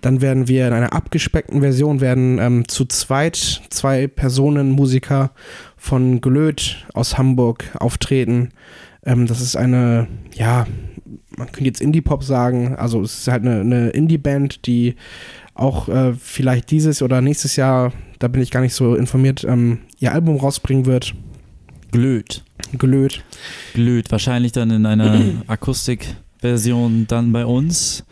[0.00, 5.32] dann werden wir in einer abgespeckten Version werden ähm, zu zweit zwei Personen Musiker
[5.76, 8.50] von Glöd aus Hamburg auftreten.
[9.04, 10.66] Ähm, das ist eine, ja,
[11.36, 12.76] man könnte jetzt Indie-Pop sagen.
[12.76, 14.96] Also es ist halt eine, eine Indie-Band, die
[15.54, 19.78] auch äh, vielleicht dieses oder nächstes Jahr, da bin ich gar nicht so informiert, ähm,
[19.98, 21.14] ihr Album rausbringen wird.
[21.92, 22.44] Glöd.
[22.76, 23.24] Glöd.
[23.74, 24.10] Glöd.
[24.10, 28.04] Wahrscheinlich dann in einer Akustikversion dann bei uns.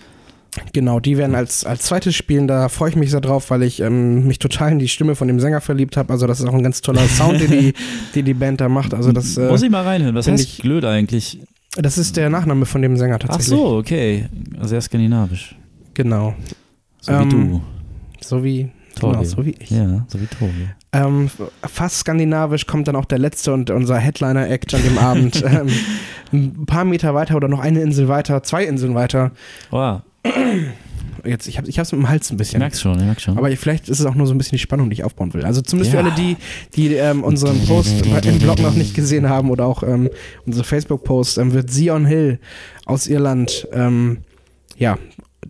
[0.72, 2.46] Genau, die werden als, als zweites spielen.
[2.46, 5.26] Da freue ich mich sehr drauf, weil ich ähm, mich total in die Stimme von
[5.28, 6.12] dem Sänger verliebt habe.
[6.12, 7.74] Also, das ist auch ein ganz toller Sound, den die,
[8.14, 8.94] den die Band da macht.
[8.94, 10.14] Also, das, äh, Muss ich mal reinhören.
[10.14, 11.40] Was heißt ich- Glöd eigentlich?
[11.76, 13.48] das ist der Nachname von dem Sänger Ach tatsächlich.
[13.58, 14.26] so, okay.
[14.62, 15.56] Sehr skandinavisch.
[15.94, 16.34] Genau.
[17.00, 17.62] So wie Ähm, du.
[18.20, 19.16] So wie, Torge.
[19.18, 19.70] genau, so wie ich.
[19.70, 20.68] Ja, so wie Tobi.
[20.92, 21.28] Ähm,
[21.62, 25.44] fast skandinavisch kommt dann auch der letzte und unser Headliner-Act an dem Abend.
[25.46, 25.68] ähm,
[26.32, 29.32] ein paar Meter weiter oder noch eine Insel weiter, zwei Inseln weiter.
[29.72, 29.98] Oh,
[31.24, 32.58] Jetzt, ich habe ich hab's mit dem Hals ein ich bisschen.
[32.58, 33.38] merk's schon, ich merk's schon.
[33.38, 35.44] Aber vielleicht ist es auch nur so ein bisschen die Spannung, die ich aufbauen will.
[35.46, 36.00] Also zumindest Ja.
[36.00, 36.36] für alle die,
[36.76, 40.10] die ähm, unseren Post im Blog noch nicht gesehen haben oder auch ähm,
[40.44, 42.38] unsere Facebook-Post, ähm, wird Sion Hill
[42.84, 44.18] aus Irland, ähm,
[44.76, 44.98] ja,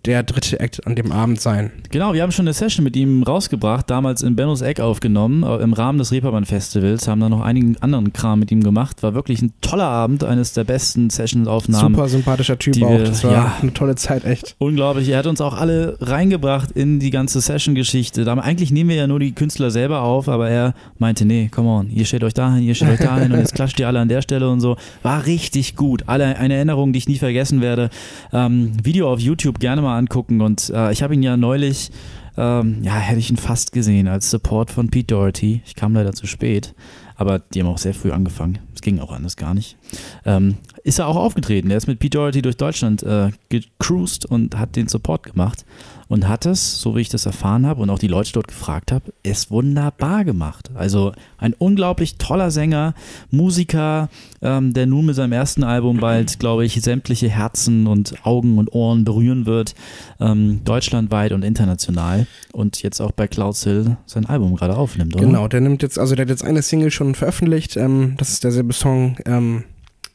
[0.06, 1.70] der dritte Act an dem Abend sein.
[1.90, 5.56] Genau, wir haben schon eine Session mit ihm rausgebracht, damals in Bennos Eck aufgenommen, äh,
[5.62, 9.02] im Rahmen des Reeperbahn Festivals, haben da noch einigen anderen Kram mit ihm gemacht.
[9.02, 11.94] War wirklich ein toller Abend, eines der besten Sessions-Aufnahmen.
[11.94, 12.90] Super sympathischer Typ auch.
[12.90, 13.52] wir- Das war ja.
[13.62, 14.56] eine tolle Zeit, echt.
[14.58, 18.24] Unglaublich, er hat uns auch alle reingebracht in die ganze Session-Geschichte.
[18.44, 21.90] Eigentlich nehmen wir ja nur die Künstler selber auf, aber er meinte, nee, come on,
[21.90, 24.20] ihr steht euch dahin, ihr steht euch dahin und jetzt klatscht ihr alle an der
[24.22, 24.76] Stelle und so.
[25.02, 26.02] War richtig gut.
[26.06, 27.90] Alle eine Erinnerung, die ich nie vergessen werde.
[28.32, 31.90] Ähm, Video auf YouTube gerne mal angucken und äh, ich habe ihn ja neulich,
[32.36, 35.62] ähm, ja, hätte ich ihn fast gesehen als Support von Pete Doherty.
[35.64, 36.74] Ich kam leider zu spät.
[37.16, 38.58] Aber die haben auch sehr früh angefangen.
[38.74, 39.76] Es ging auch anders gar nicht.
[40.24, 41.70] Ähm, ist er auch aufgetreten.
[41.70, 45.64] Er ist mit Pete Doherty durch Deutschland äh, gecruised und hat den Support gemacht
[46.08, 48.92] und hat es, so wie ich das erfahren habe und auch die Leute dort gefragt
[48.92, 50.70] habe, es wunderbar gemacht.
[50.74, 52.94] Also ein unglaublich toller Sänger,
[53.30, 54.10] Musiker,
[54.42, 58.74] ähm, der nun mit seinem ersten Album bald, glaube ich, sämtliche Herzen und Augen und
[58.74, 59.74] Ohren berühren wird,
[60.20, 65.24] ähm, deutschlandweit und international und jetzt auch bei Clouds Hill sein Album gerade aufnimmt, oder?
[65.24, 67.78] Genau, der nimmt jetzt, also der hat jetzt eine Single schon veröffentlicht.
[67.78, 69.64] Ähm, das ist derselbe Song, ähm,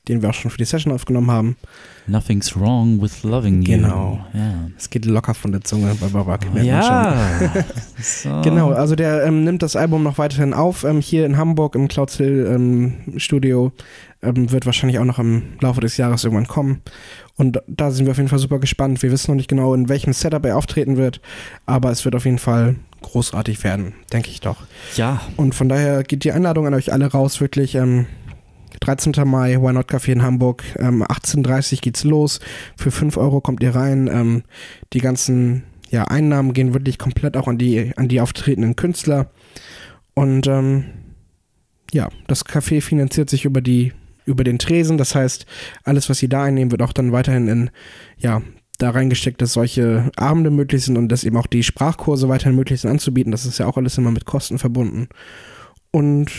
[0.07, 1.57] den wir auch schon für die Session aufgenommen haben.
[2.07, 3.77] Nothing's wrong with loving you.
[3.77, 4.19] Genau.
[4.33, 4.69] Ja.
[4.77, 6.45] Es geht locker von der Zunge bei Barack.
[6.45, 6.65] schon.
[6.65, 7.49] Ja.
[8.01, 8.41] so.
[8.41, 11.87] Genau, also der ähm, nimmt das Album noch weiterhin auf, ähm, hier in Hamburg im
[11.87, 13.71] Clouds Hill ähm, Studio.
[14.21, 16.81] Ähm, wird wahrscheinlich auch noch im Laufe des Jahres irgendwann kommen.
[17.37, 19.01] Und da sind wir auf jeden Fall super gespannt.
[19.01, 21.21] Wir wissen noch nicht genau, in welchem Setup er auftreten wird,
[21.65, 24.57] aber es wird auf jeden Fall großartig werden, denke ich doch.
[24.95, 27.75] Ja, Und von daher geht die Einladung an euch alle raus, wirklich.
[27.75, 28.07] Ähm,
[28.79, 29.13] 13.
[29.25, 30.63] Mai, Why Not Café in Hamburg.
[30.77, 32.39] Ähm, 18.30 Uhr geht's los.
[32.77, 34.09] Für 5 Euro kommt ihr rein.
[34.11, 34.43] Ähm,
[34.93, 39.31] die ganzen ja, Einnahmen gehen wirklich komplett auch an die, an die auftretenden Künstler.
[40.13, 40.85] Und ähm,
[41.91, 43.93] ja, das Café finanziert sich über die
[44.29, 44.97] über den Tresen.
[44.97, 45.45] Das heißt,
[45.83, 47.69] alles, was sie da einnehmen, wird auch dann weiterhin in,
[48.17, 48.41] ja,
[48.77, 52.81] da reingesteckt, dass solche Abende möglich sind und dass eben auch die Sprachkurse weiterhin möglich
[52.81, 53.31] sind anzubieten.
[53.31, 55.09] Das ist ja auch alles immer mit Kosten verbunden.
[55.91, 56.31] Und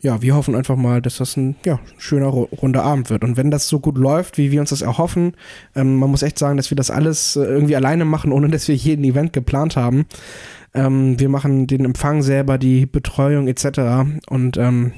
[0.00, 3.24] ja, wir hoffen einfach mal, dass das ein ja, schöner, ru- runder Abend wird.
[3.24, 5.32] Und wenn das so gut läuft, wie wir uns das erhoffen,
[5.74, 8.68] ähm, man muss echt sagen, dass wir das alles äh, irgendwie alleine machen, ohne dass
[8.68, 10.06] wir jeden Event geplant haben.
[10.74, 14.08] Ähm, wir machen den Empfang selber, die Betreuung etc.
[14.28, 14.92] Und ähm,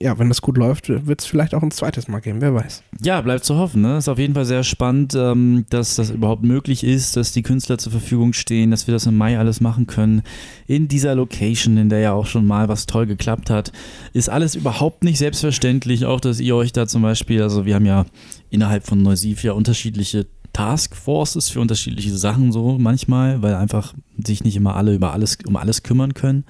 [0.00, 2.82] ja, wenn das gut läuft, wird es vielleicht auch ein zweites Mal geben, wer weiß.
[3.02, 3.82] Ja, bleibt zu hoffen.
[3.82, 3.98] Ne?
[3.98, 7.78] Ist auf jeden Fall sehr spannend, ähm, dass das überhaupt möglich ist, dass die Künstler
[7.78, 10.22] zur Verfügung stehen, dass wir das im Mai alles machen können.
[10.66, 13.72] In dieser Location, in der ja auch schon mal was toll geklappt hat,
[14.12, 16.04] ist alles überhaupt nicht selbstverständlich.
[16.04, 18.06] Auch, dass ihr euch da zum Beispiel, also wir haben ja
[18.50, 20.26] innerhalb von Neusiv ja unterschiedliche
[20.56, 23.92] Taskforces für unterschiedliche Sachen so manchmal, weil einfach
[24.24, 26.44] sich nicht immer alle über alles um alles kümmern können.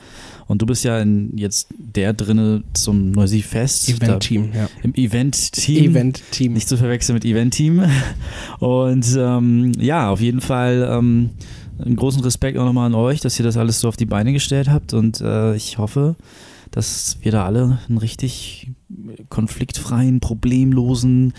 [0.47, 3.89] Und du bist ja in jetzt der drinne zum Neusiedl-Fest.
[3.89, 4.69] Event-Team, ja.
[4.85, 5.91] Im Event-Team.
[5.91, 6.53] Event-Team.
[6.53, 7.83] Nicht zu verwechseln mit Event-Team.
[8.61, 11.31] Und ähm, ja, auf jeden Fall ähm,
[11.85, 14.33] einen großen Respekt auch nochmal an euch, dass ihr das alles so auf die Beine
[14.33, 14.95] gestellt habt.
[14.95, 16.15] Und äh, ich hoffe,
[16.71, 18.71] dass wir da alle einen richtig
[19.31, 21.33] konfliktfreien, problemlosen,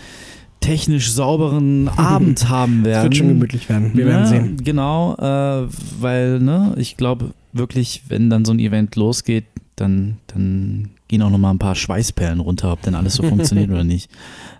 [0.60, 2.98] technisch sauberen Abend haben werden.
[2.98, 3.92] Es wird schon gemütlich werden.
[3.94, 4.56] Wir ja, werden sehen.
[4.64, 5.66] Genau, äh,
[6.00, 9.44] weil ne, ich glaube wirklich, wenn dann so ein Event losgeht,
[9.76, 13.84] dann, dann gehen auch nochmal ein paar Schweißperlen runter, ob denn alles so funktioniert oder
[13.84, 14.10] nicht.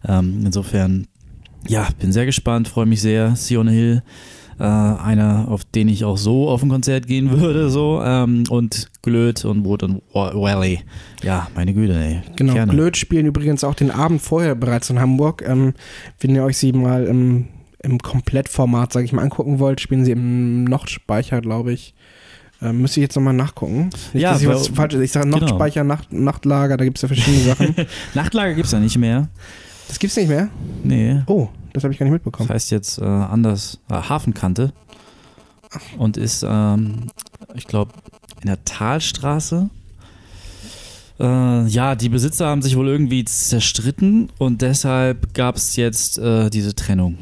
[0.07, 1.07] Ähm, insofern,
[1.67, 3.37] ja, bin sehr gespannt, freue mich sehr.
[3.37, 4.03] Sion Hill
[4.59, 8.01] äh, einer, auf den ich auch so auf ein Konzert gehen würde, so.
[8.03, 10.81] Ähm, und Glöd und Wood und Valley.
[11.23, 12.21] Ja, meine Güte, ey.
[12.37, 12.73] Genau, Gerne.
[12.73, 15.45] Glöd spielen übrigens auch den Abend vorher bereits in Hamburg.
[15.47, 15.75] Ähm,
[16.21, 17.49] wenn ihr euch sie mal im,
[17.83, 21.95] im Komplettformat, sage ich mal, angucken wollt, spielen sie im Nordspeicher, glaube ich.
[22.61, 23.91] Ähm, müsste ich jetzt nochmal nachgucken.
[24.13, 25.39] Nicht, ja, ich was falsch Ich sage genau.
[25.39, 25.95] Nachtspeicher, genau.
[25.95, 27.75] Nacht, Nachtlager, da gibt es ja verschiedene Sachen.
[28.15, 29.29] Nachtlager gibt es ja nicht mehr.
[29.87, 30.49] Das gibt's nicht mehr?
[30.83, 31.23] Nee.
[31.27, 31.49] Oh,
[31.79, 32.49] das habe ich gar nicht mitbekommen.
[32.49, 34.73] Das heißt jetzt äh, anders äh, Hafenkante
[35.99, 37.09] und ist, ähm,
[37.55, 37.93] ich glaube,
[38.41, 39.71] in der Talstraße.
[41.21, 46.51] Äh, ja, die Besitzer haben sich wohl irgendwie zerstritten und deshalb gab es jetzt äh,
[46.51, 47.19] diese Trennung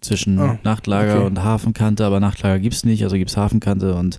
[0.00, 1.26] zwischen oh, Nachtlager okay.
[1.26, 4.18] und Hafenkante, aber Nachtlager gibt es nicht, also gibt es Hafenkante und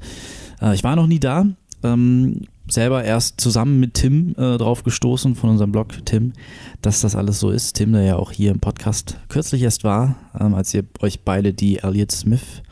[0.61, 1.45] äh, ich war noch nie da.
[1.83, 6.33] Ähm, selber erst zusammen mit Tim äh, drauf gestoßen von unserem Blog Tim,
[6.81, 7.73] dass das alles so ist.
[7.73, 11.53] Tim, der ja auch hier im Podcast kürzlich erst war, ähm, als ihr euch beide
[11.53, 12.63] die Elliot Smith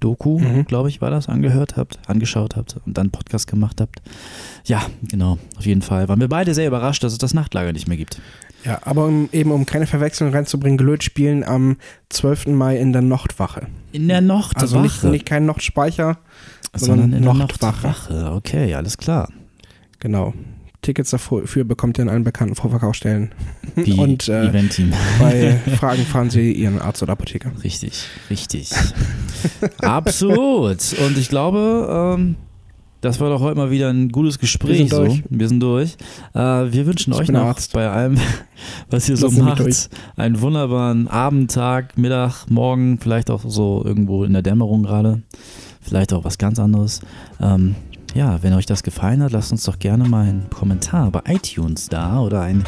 [0.00, 0.64] Doku, mhm.
[0.64, 4.00] glaube ich, war das, angehört habt, angeschaut habt und dann Podcast gemacht habt.
[4.64, 6.08] Ja, genau, auf jeden Fall.
[6.08, 8.20] Waren wir beide sehr überrascht, dass es das Nachtlager nicht mehr gibt.
[8.64, 11.76] Ja, aber um, eben um keine Verwechslung reinzubringen, Glöd spielen am
[12.08, 12.48] 12.
[12.48, 13.66] Mai in der Nochtwache.
[13.92, 14.62] In der Nochtwache?
[14.62, 16.18] Also nicht, nicht kein Nochtspeicher,
[16.74, 17.34] sondern, sondern in der.
[17.34, 18.32] Nochtwache.
[18.32, 19.28] Okay, alles klar.
[20.00, 20.34] Genau.
[20.82, 23.32] Tickets dafür bekommt ihr in allen bekannten Vorverkaufsstellen.
[23.76, 24.92] Wie Und äh, Event-Team.
[25.18, 27.52] bei Fragen fahren Sie Ihren Arzt oder Apotheker.
[27.62, 28.70] Richtig, richtig.
[29.82, 30.78] Absolut.
[31.06, 32.36] Und ich glaube, ähm,
[33.02, 34.78] das war doch heute mal wieder ein gutes Gespräch.
[34.78, 35.16] Wir sind durch.
[35.16, 35.22] So.
[35.28, 35.96] Wir sind durch.
[36.34, 37.72] Äh, wir wünschen ich euch noch Arzt.
[37.72, 38.18] bei allem,
[38.90, 44.32] was ihr so macht, einen wunderbaren Abend, Tag, Mittag, Morgen, vielleicht auch so irgendwo in
[44.32, 45.22] der Dämmerung gerade.
[45.82, 47.00] Vielleicht auch was ganz anderes.
[47.40, 47.74] Ähm,
[48.14, 51.88] ja, wenn euch das gefallen hat, lasst uns doch gerne mal einen Kommentar bei iTunes
[51.88, 52.64] da oder ein,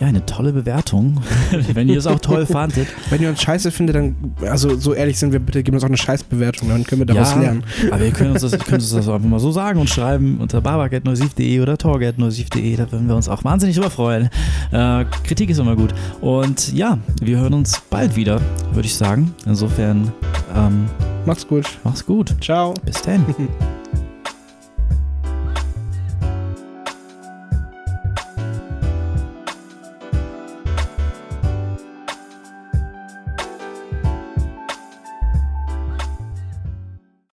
[0.00, 1.20] ja, eine tolle Bewertung,
[1.72, 2.88] wenn ihr es auch toll fandet.
[3.10, 5.88] Wenn ihr uns scheiße findet, dann, also so ehrlich sind wir, bitte gebt uns auch
[5.88, 7.64] eine Scheißbewertung, dann können wir daraus ja, lernen.
[7.90, 10.60] Aber ihr könnt uns, das, könnt uns das einfach mal so sagen und schreiben unter
[10.60, 14.28] babak.neusif.de oder torg.neusif.de, da würden wir uns auch wahnsinnig drüber freuen.
[14.72, 15.94] Äh, Kritik ist immer gut.
[16.20, 18.40] Und ja, wir hören uns bald wieder,
[18.72, 19.34] würde ich sagen.
[19.46, 20.12] Insofern,
[20.54, 20.86] ähm,
[21.26, 21.66] macht's gut.
[21.84, 22.34] Mach's gut.
[22.40, 22.74] Ciao.
[22.84, 23.24] Bis dann.